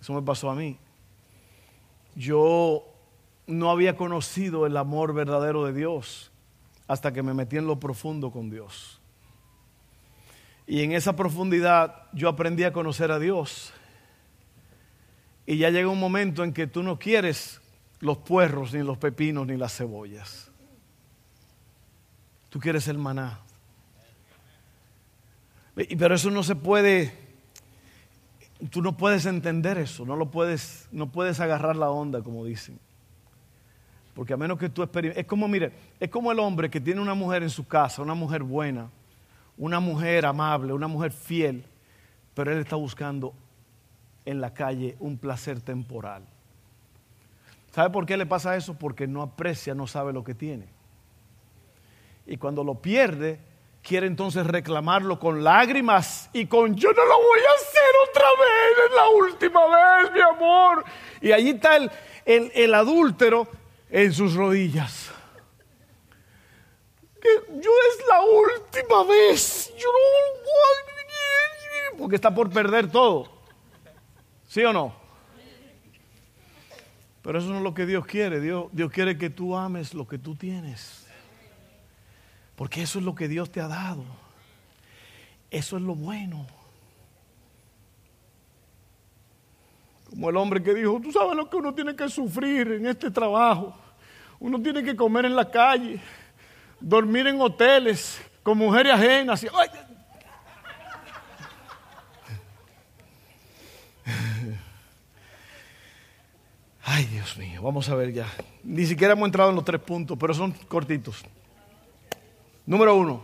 [0.00, 0.78] Eso me pasó a mí.
[2.14, 2.84] Yo
[3.46, 6.30] no había conocido el amor verdadero de Dios
[6.86, 9.00] hasta que me metí en lo profundo con Dios.
[10.66, 13.72] Y en esa profundidad yo aprendí a conocer a Dios.
[15.44, 17.60] Y ya llega un momento en que tú no quieres
[18.00, 20.50] los puerros, ni los pepinos, ni las cebollas.
[22.50, 23.40] Tú quieres el maná.
[25.86, 27.12] Pero eso no se puede,
[28.70, 32.80] tú no puedes entender eso, no lo puedes, no puedes agarrar la onda, como dicen.
[34.12, 37.00] Porque a menos que tú experimentes, es como, mire, es como el hombre que tiene
[37.00, 38.90] una mujer en su casa, una mujer buena,
[39.56, 41.64] una mujer amable, una mujer fiel,
[42.34, 43.32] pero él está buscando
[44.24, 46.24] en la calle un placer temporal.
[47.70, 48.74] ¿Sabe por qué le pasa eso?
[48.74, 50.66] Porque no aprecia, no sabe lo que tiene.
[52.26, 53.38] Y cuando lo pierde,
[53.88, 58.78] quiere entonces reclamarlo con lágrimas y con yo no lo voy a hacer otra vez,
[58.86, 60.84] es la última vez, mi amor.
[61.22, 61.90] Y allí está el,
[62.26, 63.48] el, adúltero
[63.90, 65.10] en sus rodillas.
[67.22, 69.98] Yo es la última vez, yo no
[70.44, 70.88] voy
[71.98, 73.28] porque está por perder todo.
[74.46, 74.94] ¿Sí o no?
[77.22, 78.40] Pero eso no es lo que Dios quiere.
[78.40, 81.07] Dios, Dios quiere que tú ames lo que tú tienes.
[82.58, 84.04] Porque eso es lo que Dios te ha dado.
[85.48, 86.44] Eso es lo bueno.
[90.10, 93.12] Como el hombre que dijo, tú sabes lo que uno tiene que sufrir en este
[93.12, 93.78] trabajo.
[94.40, 96.00] Uno tiene que comer en la calle,
[96.80, 99.46] dormir en hoteles con mujeres ajenas.
[99.54, 99.68] ¡Ay!
[106.82, 108.26] Ay, Dios mío, vamos a ver ya.
[108.64, 111.24] Ni siquiera hemos entrado en los tres puntos, pero son cortitos.
[112.68, 113.22] Número uno,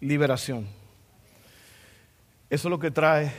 [0.00, 0.66] liberación.
[2.48, 3.30] Eso es lo que trae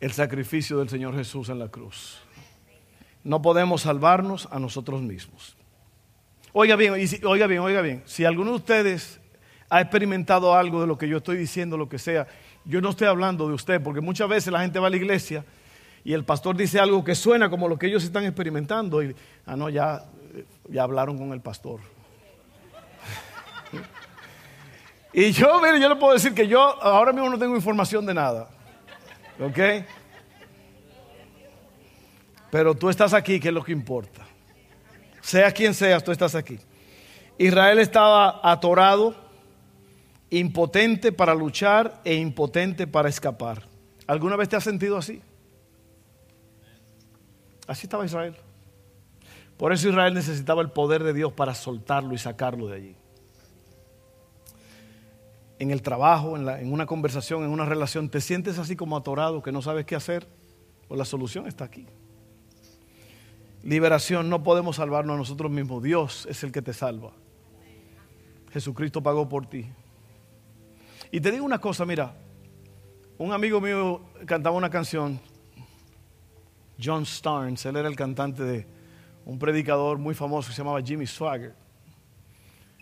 [0.00, 2.18] el sacrificio del Señor Jesús en la cruz.
[3.24, 5.54] No podemos salvarnos a nosotros mismos.
[6.54, 6.94] Oiga bien,
[7.24, 8.02] oiga bien, oiga bien.
[8.06, 9.20] Si alguno de ustedes
[9.68, 12.26] ha experimentado algo de lo que yo estoy diciendo, lo que sea,
[12.64, 15.44] yo no estoy hablando de usted, porque muchas veces la gente va a la iglesia
[16.04, 19.56] y el pastor dice algo que suena como lo que ellos están experimentando y, ah,
[19.56, 20.06] no, ya,
[20.70, 21.95] ya hablaron con el pastor.
[25.12, 28.12] Y yo, mire, yo le puedo decir que yo ahora mismo no tengo información de
[28.12, 28.48] nada.
[29.40, 29.58] ¿Ok?
[32.50, 34.22] Pero tú estás aquí, que es lo que importa.
[35.20, 36.58] sea quien seas, tú estás aquí.
[37.38, 39.14] Israel estaba atorado,
[40.30, 43.62] impotente para luchar e impotente para escapar.
[44.06, 45.22] ¿Alguna vez te has sentido así?
[47.66, 48.36] Así estaba Israel.
[49.56, 52.96] Por eso Israel necesitaba el poder de Dios para soltarlo y sacarlo de allí.
[55.58, 59.52] En el trabajo, en, una conversación, en una relación, te sientes así como atorado, que
[59.52, 60.26] no sabes qué hacer.
[60.88, 61.86] Pues la solución está aquí.
[63.62, 65.82] Liberación, no podemos salvarnos a nosotros mismos.
[65.82, 67.12] Dios es el que te salva.
[68.52, 69.66] Jesucristo pagó por ti.
[71.10, 72.14] Y te digo una cosa, mira,
[73.18, 75.18] un amigo mío cantaba una canción,
[76.82, 78.66] John Starnes, él era el cantante de
[79.24, 81.54] un predicador muy famoso que se llamaba Jimmy Swagger.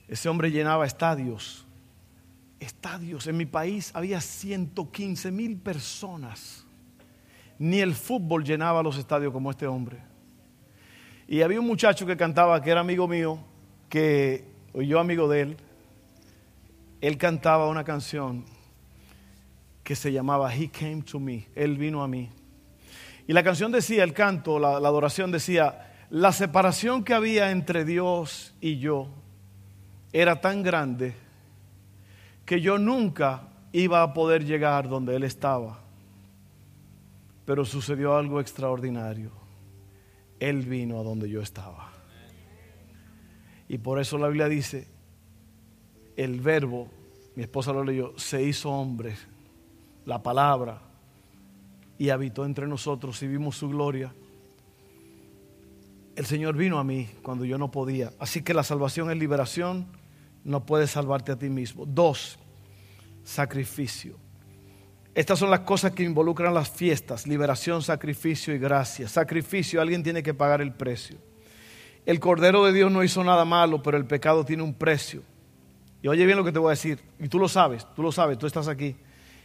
[0.08, 1.63] Ese hombre llenaba estadios,
[2.64, 3.26] estadios.
[3.26, 6.66] En mi país había 115 mil personas.
[7.58, 9.98] Ni el fútbol llenaba los estadios como este hombre.
[11.26, 13.38] Y había un muchacho que cantaba, que era amigo mío,
[13.88, 15.56] que, o yo amigo de él,
[17.00, 18.44] él cantaba una canción
[19.82, 22.30] que se llamaba He Came to Me, Él vino a mí.
[23.26, 27.84] Y la canción decía, el canto, la, la adoración decía, la separación que había entre
[27.84, 29.08] Dios y yo
[30.12, 31.14] era tan grande
[32.44, 35.80] que yo nunca iba a poder llegar donde Él estaba.
[37.44, 39.30] Pero sucedió algo extraordinario.
[40.40, 41.90] Él vino a donde yo estaba.
[43.68, 44.86] Y por eso la Biblia dice,
[46.16, 46.88] el verbo,
[47.34, 49.16] mi esposa lo leyó, se hizo hombre,
[50.04, 50.80] la palabra,
[51.98, 54.12] y habitó entre nosotros y vimos su gloria.
[56.16, 58.12] El Señor vino a mí cuando yo no podía.
[58.18, 59.86] Así que la salvación es liberación,
[60.44, 61.86] no puedes salvarte a ti mismo.
[61.86, 62.38] Dos,
[63.24, 64.18] sacrificio.
[65.14, 69.08] Estas son las cosas que involucran las fiestas, liberación, sacrificio y gracia.
[69.08, 71.18] Sacrificio, alguien tiene que pagar el precio.
[72.04, 75.22] El Cordero de Dios no hizo nada malo, pero el pecado tiene un precio.
[76.02, 78.12] Y oye bien lo que te voy a decir, y tú lo sabes, tú lo
[78.12, 78.96] sabes, tú estás aquí.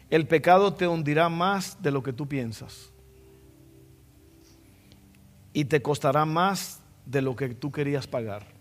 [0.10, 2.92] El pecado te hundirá más de lo que tú piensas.
[5.54, 8.59] Y te costará más de lo que tú querías pagar.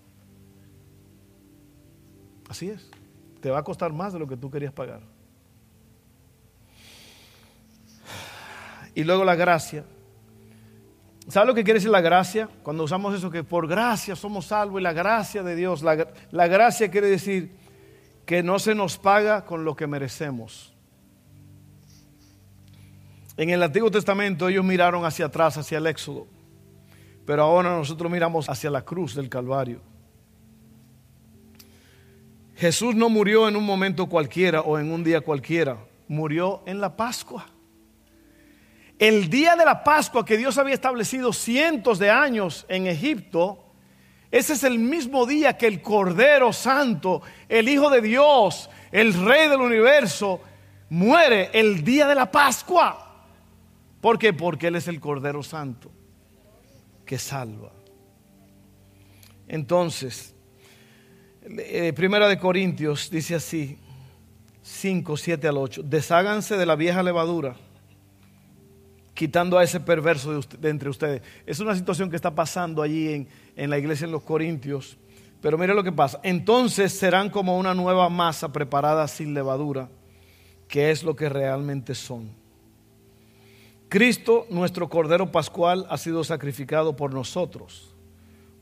[2.48, 2.90] Así es.
[3.40, 5.00] Te va a costar más de lo que tú querías pagar.
[8.94, 9.84] Y luego la gracia.
[11.28, 12.48] ¿Sabes lo que quiere decir la gracia?
[12.62, 15.82] Cuando usamos eso que por gracia somos salvos y la gracia de Dios.
[15.82, 17.54] La, la gracia quiere decir
[18.24, 20.74] que no se nos paga con lo que merecemos.
[23.36, 26.26] En el Antiguo Testamento ellos miraron hacia atrás, hacia el Éxodo,
[27.24, 29.80] pero ahora nosotros miramos hacia la cruz del Calvario.
[32.58, 36.96] Jesús no murió en un momento cualquiera o en un día cualquiera, murió en la
[36.96, 37.46] Pascua.
[38.98, 43.64] El día de la Pascua que Dios había establecido cientos de años en Egipto,
[44.32, 49.48] ese es el mismo día que el Cordero Santo, el Hijo de Dios, el Rey
[49.48, 50.40] del universo,
[50.90, 53.24] muere el día de la Pascua.
[54.00, 54.32] ¿Por qué?
[54.32, 55.92] Porque Él es el Cordero Santo
[57.06, 57.70] que salva.
[59.46, 60.34] Entonces,
[61.56, 63.78] eh, Primera de Corintios dice así,
[64.62, 67.56] 5, 7 al 8, desháganse de la vieja levadura
[69.18, 71.22] quitando a ese perverso de, entre ustedes.
[71.44, 74.96] Es una situación que está pasando allí en, en la iglesia en los Corintios.
[75.40, 76.20] Pero mire lo que pasa.
[76.22, 79.88] Entonces serán como una nueva masa preparada sin levadura,
[80.68, 82.30] que es lo que realmente son.
[83.88, 87.94] Cristo, nuestro Cordero Pascual, ha sido sacrificado por nosotros.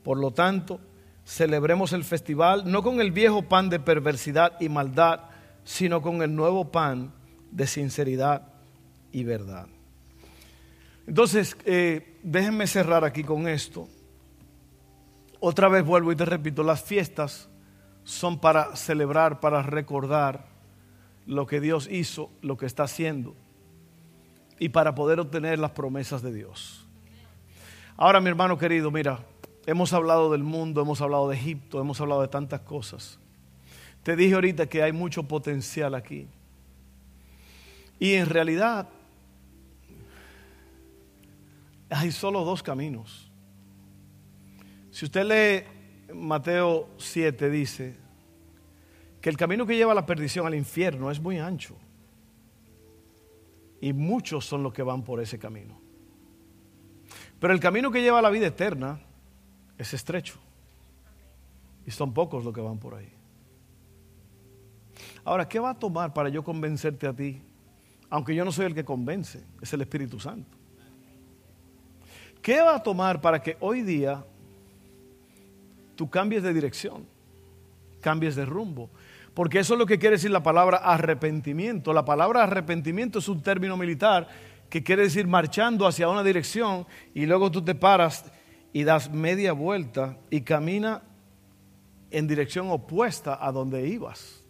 [0.03, 0.79] Por lo tanto,
[1.27, 5.19] celebremos el festival no con el viejo pan de perversidad y maldad,
[5.65, 7.11] sino con el nuevo pan
[7.51, 8.43] de sinceridad
[9.11, 9.67] y verdad.
[11.05, 13.89] Entonces, eh, déjenme cerrar aquí con esto.
[15.41, 17.49] Otra vez vuelvo y te repito, las fiestas
[18.05, 20.47] son para celebrar, para recordar
[21.25, 23.35] lo que Dios hizo, lo que está haciendo,
[24.59, 26.87] y para poder obtener las promesas de Dios.
[27.97, 29.19] Ahora, mi hermano querido, mira,
[29.67, 33.19] hemos hablado del mundo, hemos hablado de Egipto, hemos hablado de tantas cosas.
[34.01, 36.27] Te dije ahorita que hay mucho potencial aquí.
[37.99, 38.87] Y en realidad
[41.89, 43.29] hay solo dos caminos.
[44.89, 47.97] Si usted lee Mateo 7, dice
[49.19, 51.75] que el camino que lleva a la perdición al infierno es muy ancho.
[53.81, 55.77] Y muchos son los que van por ese camino.
[57.39, 59.01] Pero el camino que lleva a la vida eterna
[59.77, 60.35] es estrecho.
[61.85, 63.11] Y son pocos los que van por ahí.
[65.23, 67.41] Ahora, ¿qué va a tomar para yo convencerte a ti?
[68.09, 70.57] Aunque yo no soy el que convence, es el Espíritu Santo.
[72.41, 74.23] ¿Qué va a tomar para que hoy día
[75.97, 77.05] tú cambies de dirección,
[77.99, 78.89] cambies de rumbo.
[79.33, 81.91] Porque eso es lo que quiere decir la palabra arrepentimiento.
[81.91, 84.27] La palabra arrepentimiento es un término militar
[84.69, 88.31] que quiere decir marchando hacia una dirección y luego tú te paras
[88.77, 91.01] y das media vuelta y camina
[92.11, 94.43] en dirección opuesta a donde ibas.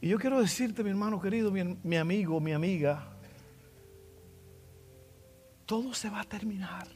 [0.00, 3.06] Y yo quiero decirte, mi hermano querido, mi, mi amigo, mi amiga,
[5.66, 6.88] todo se va a terminar.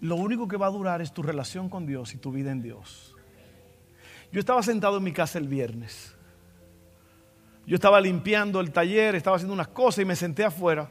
[0.00, 2.62] Lo único que va a durar es tu relación con Dios y tu vida en
[2.62, 3.14] Dios.
[4.32, 6.14] Yo estaba sentado en mi casa el viernes.
[7.66, 10.88] Yo estaba limpiando el taller, estaba haciendo unas cosas y me senté afuera.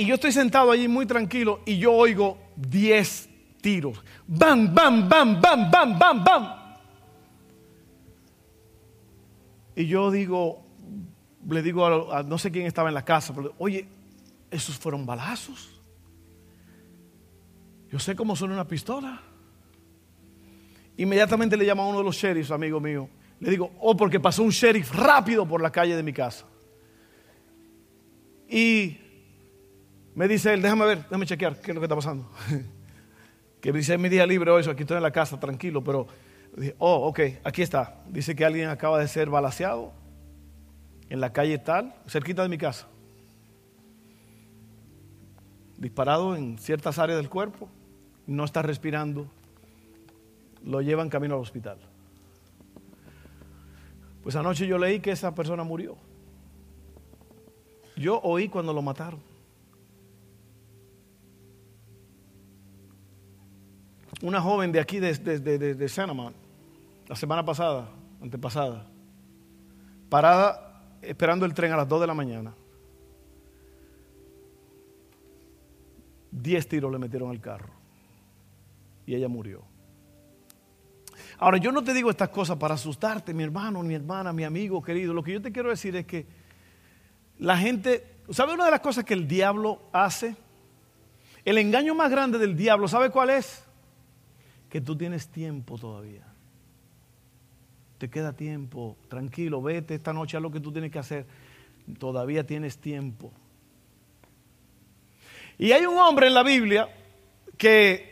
[0.00, 3.28] Y yo estoy sentado allí muy tranquilo y yo oigo 10
[3.60, 4.02] tiros.
[4.26, 6.48] Bam, bam, bam, bam, bam, bam, bam.
[9.76, 10.64] Y yo digo,
[11.46, 13.86] le digo a, no sé quién estaba en la casa, pero oye,
[14.50, 15.82] esos fueron balazos.
[17.90, 19.20] Yo sé cómo suena una pistola.
[20.96, 23.06] Inmediatamente le llamo a uno de los sheriffs, amigo mío.
[23.38, 26.46] Le digo, oh, porque pasó un sheriff rápido por la calle de mi casa.
[28.48, 28.99] Y
[30.14, 32.28] me dice él, déjame ver, déjame chequear qué es lo que está pasando.
[33.60, 36.06] que dice mi día libre hoy, aquí estoy en la casa, tranquilo, pero
[36.56, 38.02] dije, oh, ok, aquí está.
[38.08, 39.92] Dice que alguien acaba de ser balaseado
[41.08, 42.88] en la calle tal, cerquita de mi casa.
[45.76, 47.68] Disparado en ciertas áreas del cuerpo,
[48.26, 49.26] no está respirando,
[50.64, 51.78] lo llevan camino al hospital.
[54.22, 55.96] Pues anoche yo leí que esa persona murió.
[57.96, 59.29] Yo oí cuando lo mataron.
[64.22, 66.34] Una joven de aquí, de, de, de,
[67.08, 67.88] la semana pasada,
[68.20, 68.86] antepasada,
[70.08, 70.70] parada
[71.02, 72.54] esperando el tren a las 2 de la mañana.
[76.30, 77.72] Diez tiros le metieron al carro
[79.06, 79.62] y ella murió.
[81.38, 84.82] Ahora, yo no te digo estas cosas para asustarte, mi hermano, mi hermana, mi amigo
[84.82, 85.14] querido.
[85.14, 86.26] Lo que yo te quiero decir es que
[87.38, 90.36] la gente, ¿sabe una de las cosas que el diablo hace?
[91.44, 93.64] El engaño más grande del diablo, ¿sabe cuál es?
[94.70, 96.22] Que tú tienes tiempo todavía.
[97.98, 101.26] Te queda tiempo, tranquilo, vete esta noche a lo que tú tienes que hacer.
[101.98, 103.30] Todavía tienes tiempo.
[105.58, 106.88] Y hay un hombre en la Biblia
[107.58, 108.10] que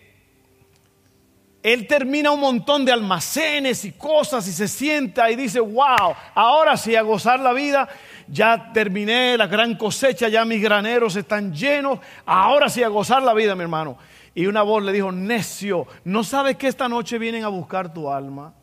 [1.63, 6.77] él termina un montón de almacenes y cosas y se sienta y dice, wow, ahora
[6.77, 7.89] sí, a gozar la vida,
[8.29, 13.35] ya terminé la gran cosecha, ya mis graneros están llenos, ahora sí, a gozar la
[13.35, 13.99] vida, mi hermano.
[14.39, 18.09] Y una voz le dijo, necio, ¿no sabes que esta noche vienen a buscar tu
[18.09, 18.55] alma?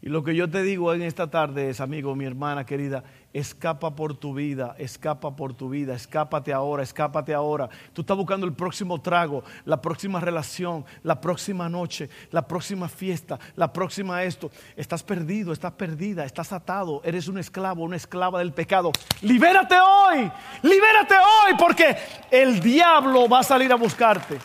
[0.00, 3.02] Y lo que yo te digo en esta tarde es, amigo, mi hermana querida,
[3.32, 7.68] escapa por tu vida, escapa por tu vida, escápate ahora, escápate ahora.
[7.92, 13.38] Tú estás buscando el próximo trago, la próxima relación, la próxima noche, la próxima fiesta,
[13.54, 14.50] la próxima esto.
[14.76, 18.90] Estás perdido, estás perdida, estás atado, eres un esclavo, una esclava del pecado.
[19.22, 20.30] Libérate hoy,
[20.62, 21.96] libérate hoy, porque
[22.30, 24.38] el diablo va a salir a buscarte.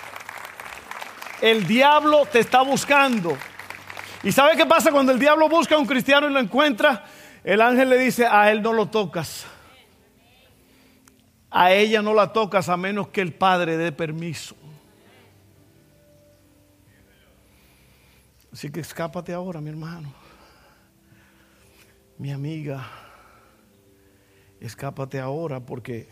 [1.42, 3.36] El diablo te está buscando.
[4.24, 7.04] ¿Y sabe qué pasa cuando el diablo busca a un cristiano y lo encuentra?
[7.46, 9.46] El ángel le dice, a él no lo tocas.
[11.52, 14.56] A ella no la tocas a menos que el Padre dé permiso.
[18.52, 20.12] Así que escápate ahora, mi hermano.
[22.18, 22.90] Mi amiga,
[24.60, 26.10] escápate ahora porque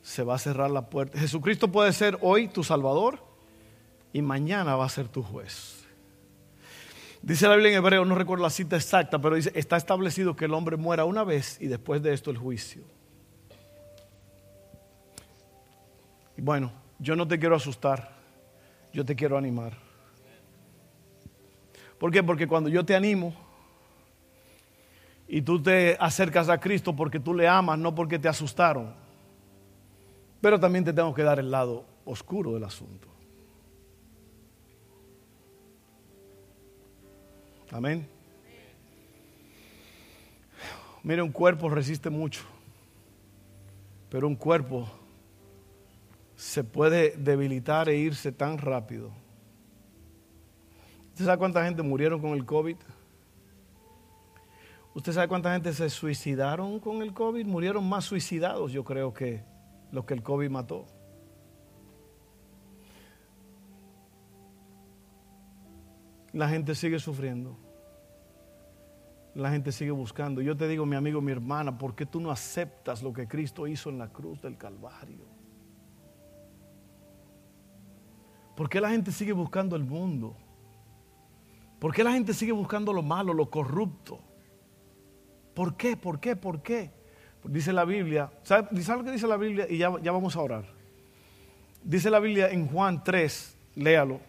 [0.00, 1.18] se va a cerrar la puerta.
[1.18, 3.22] Jesucristo puede ser hoy tu Salvador
[4.14, 5.79] y mañana va a ser tu juez.
[7.22, 10.46] Dice la Biblia en hebreo, no recuerdo la cita exacta, pero dice, está establecido que
[10.46, 12.82] el hombre muera una vez y después de esto el juicio.
[16.36, 18.16] Y bueno, yo no te quiero asustar,
[18.94, 19.76] yo te quiero animar.
[21.98, 22.22] ¿Por qué?
[22.22, 23.34] Porque cuando yo te animo
[25.28, 28.94] y tú te acercas a Cristo porque tú le amas, no porque te asustaron,
[30.40, 33.09] pero también te tengo que dar el lado oscuro del asunto.
[37.72, 38.06] Amén.
[41.02, 42.42] Mire, un cuerpo resiste mucho,
[44.10, 44.88] pero un cuerpo
[46.36, 49.10] se puede debilitar e irse tan rápido.
[51.10, 52.76] ¿Usted sabe cuánta gente murieron con el COVID?
[54.94, 57.46] ¿Usted sabe cuánta gente se suicidaron con el COVID?
[57.46, 59.44] Murieron más suicidados, yo creo, que
[59.92, 60.86] los que el COVID mató.
[66.32, 67.56] La gente sigue sufriendo.
[69.34, 70.42] la gente sigue buscando.
[70.42, 73.66] Yo te digo, mi amigo, mi hermana, ¿por qué tú no aceptas lo que Cristo
[73.66, 75.24] hizo en la cruz del Calvario?
[78.56, 80.36] ¿Por qué la gente sigue buscando el mundo?
[81.78, 84.20] ¿Por qué la gente sigue buscando lo malo, lo corrupto?
[85.54, 85.96] ¿Por qué?
[85.96, 86.36] ¿Por qué?
[86.36, 86.90] ¿Por qué?
[87.44, 89.66] Dice la Biblia, ¿sabe, lo que dice la Biblia?
[89.70, 90.64] Y ya, ya vamos a orar.
[91.82, 94.20] Dice la Biblia en Juan 3, léalo.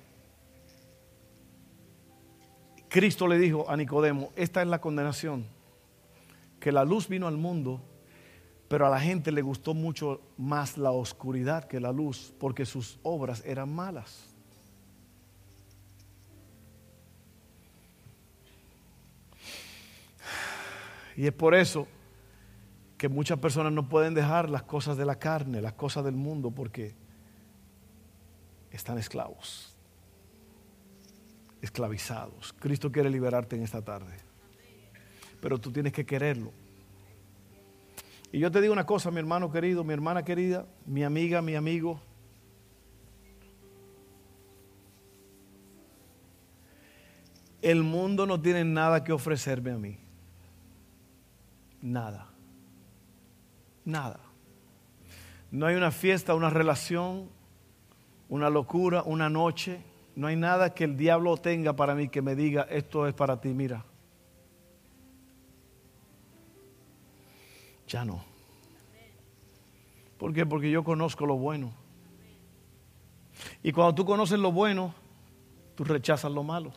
[2.92, 5.46] Cristo le dijo a Nicodemo, esta es la condenación,
[6.60, 7.82] que la luz vino al mundo,
[8.68, 13.00] pero a la gente le gustó mucho más la oscuridad que la luz, porque sus
[13.02, 14.28] obras eran malas.
[21.16, 21.88] Y es por eso
[22.98, 26.52] que muchas personas no pueden dejar las cosas de la carne, las cosas del mundo,
[26.52, 26.94] porque
[28.70, 29.71] están esclavos
[31.62, 32.53] esclavizados.
[32.59, 34.18] Cristo quiere liberarte en esta tarde.
[35.39, 36.51] Pero tú tienes que quererlo.
[38.32, 41.55] Y yo te digo una cosa, mi hermano querido, mi hermana querida, mi amiga, mi
[41.55, 42.01] amigo.
[47.62, 49.99] El mundo no tiene nada que ofrecerme a mí.
[51.82, 52.30] Nada.
[53.86, 54.20] Nada.
[55.51, 57.30] No hay una fiesta, una relación,
[58.30, 62.36] una locura, una noche no hay nada que el diablo tenga para mí que me
[62.36, 63.86] diga, esto es para ti, mira.
[67.88, 68.24] Ya no.
[70.18, 70.45] ¿Por qué?
[70.45, 71.74] Porque yo conozco lo bueno.
[73.64, 74.93] Y cuando tú conoces lo bueno,
[75.76, 76.72] tú rechazas lo malo.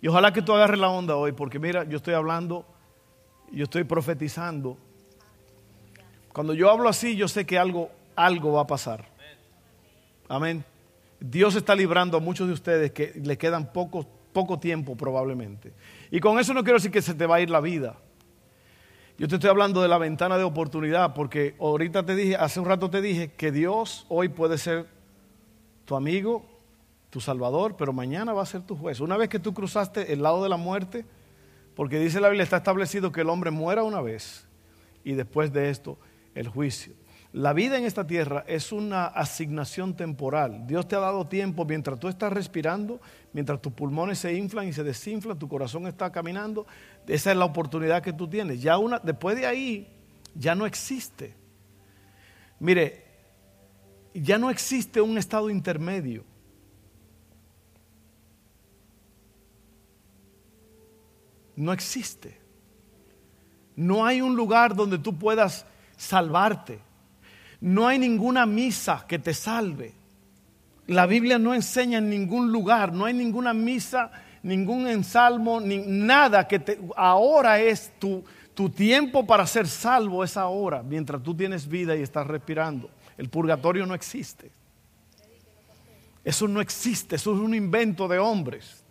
[0.00, 2.66] Y ojalá que tú agarres la onda hoy, porque mira, yo estoy hablando,
[3.50, 4.76] yo estoy profetizando.
[6.32, 9.13] Cuando yo hablo así, yo sé que algo, algo va a pasar.
[10.28, 10.64] Amén.
[11.20, 15.72] Dios está librando a muchos de ustedes que le quedan poco, poco tiempo probablemente.
[16.10, 17.96] Y con eso no quiero decir que se te va a ir la vida.
[19.16, 22.66] Yo te estoy hablando de la ventana de oportunidad porque ahorita te dije, hace un
[22.66, 24.86] rato te dije que Dios hoy puede ser
[25.84, 26.44] tu amigo,
[27.10, 28.98] tu salvador, pero mañana va a ser tu juez.
[28.98, 31.06] Una vez que tú cruzaste el lado de la muerte,
[31.76, 34.48] porque dice la Biblia, está establecido que el hombre muera una vez
[35.04, 35.96] y después de esto
[36.34, 36.94] el juicio.
[37.34, 40.68] La vida en esta tierra es una asignación temporal.
[40.68, 43.00] Dios te ha dado tiempo mientras tú estás respirando,
[43.32, 46.64] mientras tus pulmones se inflan y se desinflan, tu corazón está caminando.
[47.08, 48.62] Esa es la oportunidad que tú tienes.
[48.62, 49.88] Ya una, después de ahí,
[50.36, 51.34] ya no existe.
[52.60, 53.04] Mire,
[54.14, 56.22] ya no existe un estado intermedio.
[61.56, 62.38] No existe.
[63.74, 65.66] No hay un lugar donde tú puedas
[65.96, 66.93] salvarte.
[67.64, 69.94] No hay ninguna misa que te salve.
[70.86, 74.10] La Biblia no enseña en ningún lugar, no hay ninguna misa,
[74.42, 76.78] ningún ensalmo, ni nada que te...
[76.94, 82.02] Ahora es tu, tu tiempo para ser salvo, es ahora, mientras tú tienes vida y
[82.02, 82.90] estás respirando.
[83.16, 84.50] El purgatorio no existe.
[86.22, 88.84] Eso no existe, eso es un invento de hombres.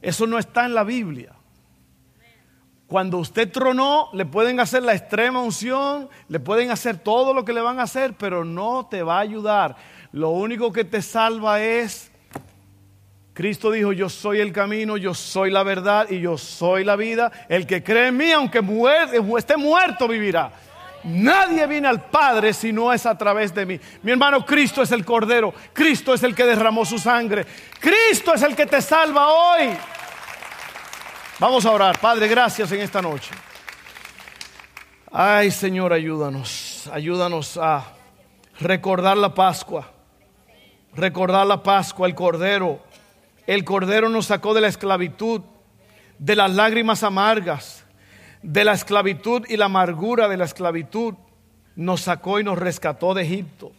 [0.00, 1.34] Eso no está en la Biblia.
[2.86, 7.52] Cuando usted tronó, le pueden hacer la extrema unción, le pueden hacer todo lo que
[7.52, 9.76] le van a hacer, pero no te va a ayudar.
[10.12, 12.12] Lo único que te salva es,
[13.34, 17.32] Cristo dijo, yo soy el camino, yo soy la verdad y yo soy la vida.
[17.48, 18.62] El que cree en mí, aunque
[19.36, 20.52] esté muerto, vivirá.
[21.02, 23.80] Nadie viene al Padre si no es a través de mí.
[24.02, 25.52] Mi hermano, Cristo es el Cordero.
[25.72, 27.44] Cristo es el que derramó su sangre.
[27.80, 29.70] Cristo es el que te salva hoy.
[31.38, 32.00] Vamos a orar.
[32.00, 33.30] Padre, gracias en esta noche.
[35.12, 36.88] Ay, Señor, ayúdanos.
[36.90, 37.92] Ayúdanos a
[38.58, 39.92] recordar la Pascua.
[40.94, 42.80] Recordar la Pascua, el Cordero.
[43.46, 45.42] El Cordero nos sacó de la esclavitud,
[46.18, 47.84] de las lágrimas amargas,
[48.42, 51.16] de la esclavitud y la amargura de la esclavitud.
[51.74, 53.72] Nos sacó y nos rescató de Egipto.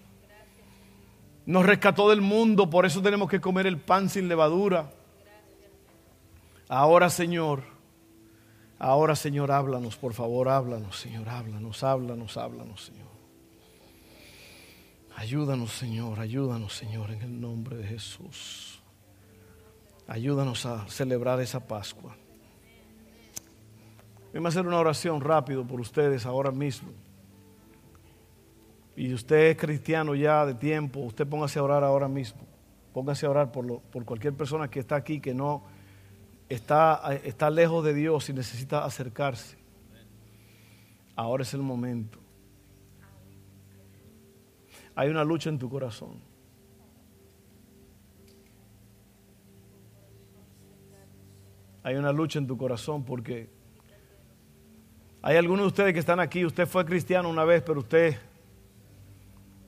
[1.48, 4.92] Nos rescató del mundo, por eso tenemos que comer el pan sin levadura
[6.70, 7.64] Ahora, Señor,
[8.78, 13.08] ahora, Señor, háblanos, por favor, háblanos, Señor, háblanos, háblanos, háblanos, Señor.
[15.16, 18.82] Ayúdanos, Señor, ayúdanos, Señor, en el nombre de Jesús.
[20.08, 22.16] Ayúdanos a celebrar esa Pascua.
[24.34, 26.90] Voy a hacer una oración rápido por ustedes ahora mismo.
[28.96, 32.42] Y usted es cristiano ya de tiempo, usted póngase a orar ahora mismo.
[32.94, 35.64] Póngase a orar por, por cualquier persona que está aquí que no
[36.50, 39.58] está, está lejos de Dios y necesita acercarse,
[41.16, 42.20] ahora es el momento.
[44.96, 46.28] Hay una lucha en tu corazón.
[51.88, 53.48] hay una lucha en tu corazón porque
[55.22, 58.18] hay algunos de ustedes que están aquí, usted fue cristiano una vez, pero usted,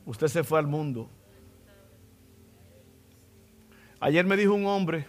[0.05, 1.09] usted se fue al mundo.
[4.01, 5.05] Ayer me dijo un hombre,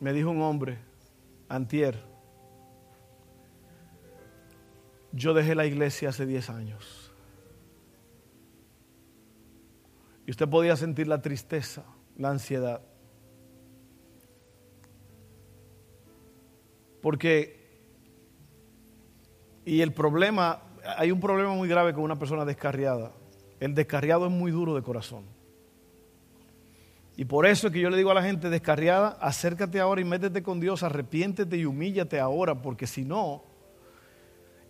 [0.00, 0.78] me dijo un hombre,
[1.48, 2.02] antier,
[5.12, 7.12] yo dejé la iglesia hace 10 años.
[10.26, 11.84] Y usted podía sentir la tristeza,
[12.16, 12.82] la ansiedad.
[17.02, 17.58] Porque,
[19.64, 20.62] y el problema,
[20.96, 23.12] hay un problema muy grave con una persona descarriada.
[23.58, 25.39] El descarriado es muy duro de corazón.
[27.20, 30.04] Y por eso es que yo le digo a la gente descarriada, acércate ahora y
[30.04, 33.44] métete con Dios, arrepiéntete y humíllate ahora, porque si no,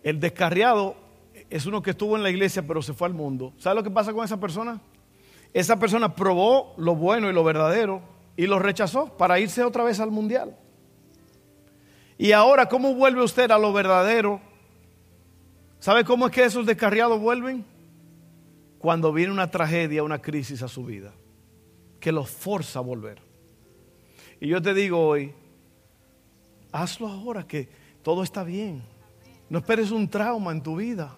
[0.03, 0.97] el descarriado
[1.49, 3.53] es uno que estuvo en la iglesia pero se fue al mundo.
[3.57, 4.81] ¿Sabe lo que pasa con esa persona?
[5.53, 8.01] Esa persona probó lo bueno y lo verdadero
[8.35, 10.53] y lo rechazó para irse otra vez al mundial.
[12.17, 14.41] Y ahora, ¿cómo vuelve usted a lo verdadero?
[15.79, 17.63] ¿Sabe cómo es que esos descarriados vuelven?
[18.77, 21.13] Cuando viene una tragedia, una crisis a su vida,
[22.01, 23.21] que los forza a volver.
[24.41, 25.33] Y yo te digo hoy,
[26.71, 27.69] hazlo ahora que
[28.03, 28.83] todo está bien.
[29.49, 31.15] No esperes un trauma en tu vida.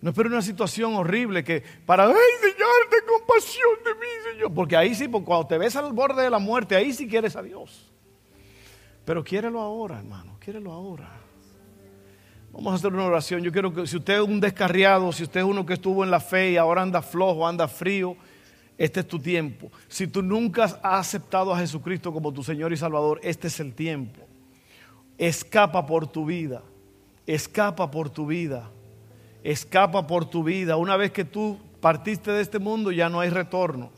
[0.00, 4.54] No esperes una situación horrible que para, ay Señor, ten compasión de mí, Señor.
[4.54, 7.42] Porque ahí sí, cuando te ves al borde de la muerte, ahí sí quieres a
[7.42, 7.92] Dios.
[9.04, 11.10] Pero quiérelo ahora, hermano, quiérelo ahora.
[12.52, 13.42] Vamos a hacer una oración.
[13.42, 16.10] Yo quiero que si usted es un descarriado, si usted es uno que estuvo en
[16.10, 18.16] la fe y ahora anda flojo, anda frío,
[18.80, 19.70] este es tu tiempo.
[19.88, 23.74] Si tú nunca has aceptado a Jesucristo como tu Señor y Salvador, este es el
[23.74, 24.26] tiempo.
[25.18, 26.62] Escapa por tu vida.
[27.26, 28.70] Escapa por tu vida.
[29.44, 30.78] Escapa por tu vida.
[30.78, 33.90] Una vez que tú partiste de este mundo, ya no hay retorno.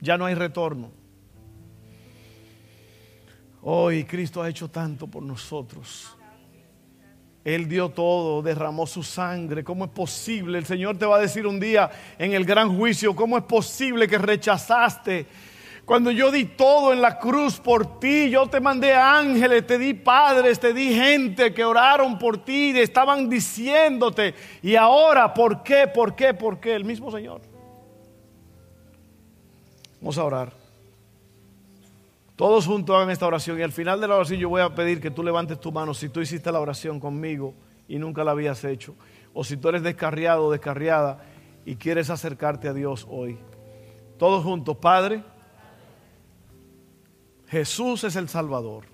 [0.00, 0.92] Ya no hay retorno.
[3.62, 6.15] Hoy Cristo ha hecho tanto por nosotros.
[7.46, 9.62] Él dio todo, derramó su sangre.
[9.62, 10.58] ¿Cómo es posible?
[10.58, 11.88] El Señor te va a decir un día
[12.18, 15.26] en el gran juicio, ¿cómo es posible que rechazaste?
[15.84, 19.94] Cuando yo di todo en la cruz por ti, yo te mandé ángeles, te di
[19.94, 24.34] padres, te di gente que oraron por ti, estaban diciéndote.
[24.60, 25.86] Y ahora, ¿por qué?
[25.86, 26.34] ¿Por qué?
[26.34, 26.74] ¿Por qué?
[26.74, 27.42] El mismo Señor.
[30.00, 30.65] Vamos a orar.
[32.36, 35.00] Todos juntos hagan esta oración y al final de la oración yo voy a pedir
[35.00, 37.54] que tú levantes tu mano si tú hiciste la oración conmigo
[37.88, 38.94] y nunca la habías hecho.
[39.32, 41.24] O si tú eres descarriado o descarriada
[41.64, 43.38] y quieres acercarte a Dios hoy.
[44.18, 45.24] Todos juntos, Padre,
[47.48, 48.84] Jesús es el Salvador.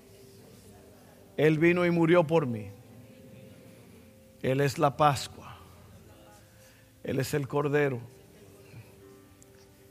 [1.35, 2.69] Él vino y murió por mí.
[4.41, 5.57] Él es la Pascua.
[7.03, 7.99] Él es el Cordero.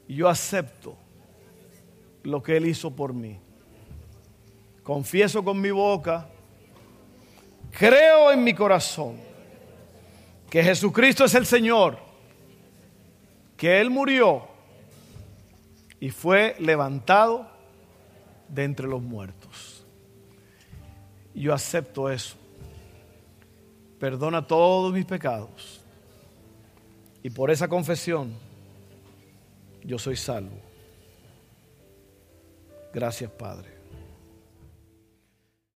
[0.09, 0.97] Y yo acepto
[2.23, 3.39] lo que Él hizo por mí.
[4.83, 6.29] Confieso con mi boca,
[7.71, 9.17] creo en mi corazón
[10.51, 11.99] que Jesucristo es el Señor,
[13.57, 14.49] que Él murió
[16.01, 17.47] y fue levantado
[18.49, 19.87] de entre los muertos.
[21.35, 22.37] Yo acepto eso.
[23.99, 25.81] Perdona todos mis pecados.
[27.23, 28.35] Y por esa confesión
[29.85, 30.59] yo soy salvo.
[32.93, 33.72] Gracias, Padre.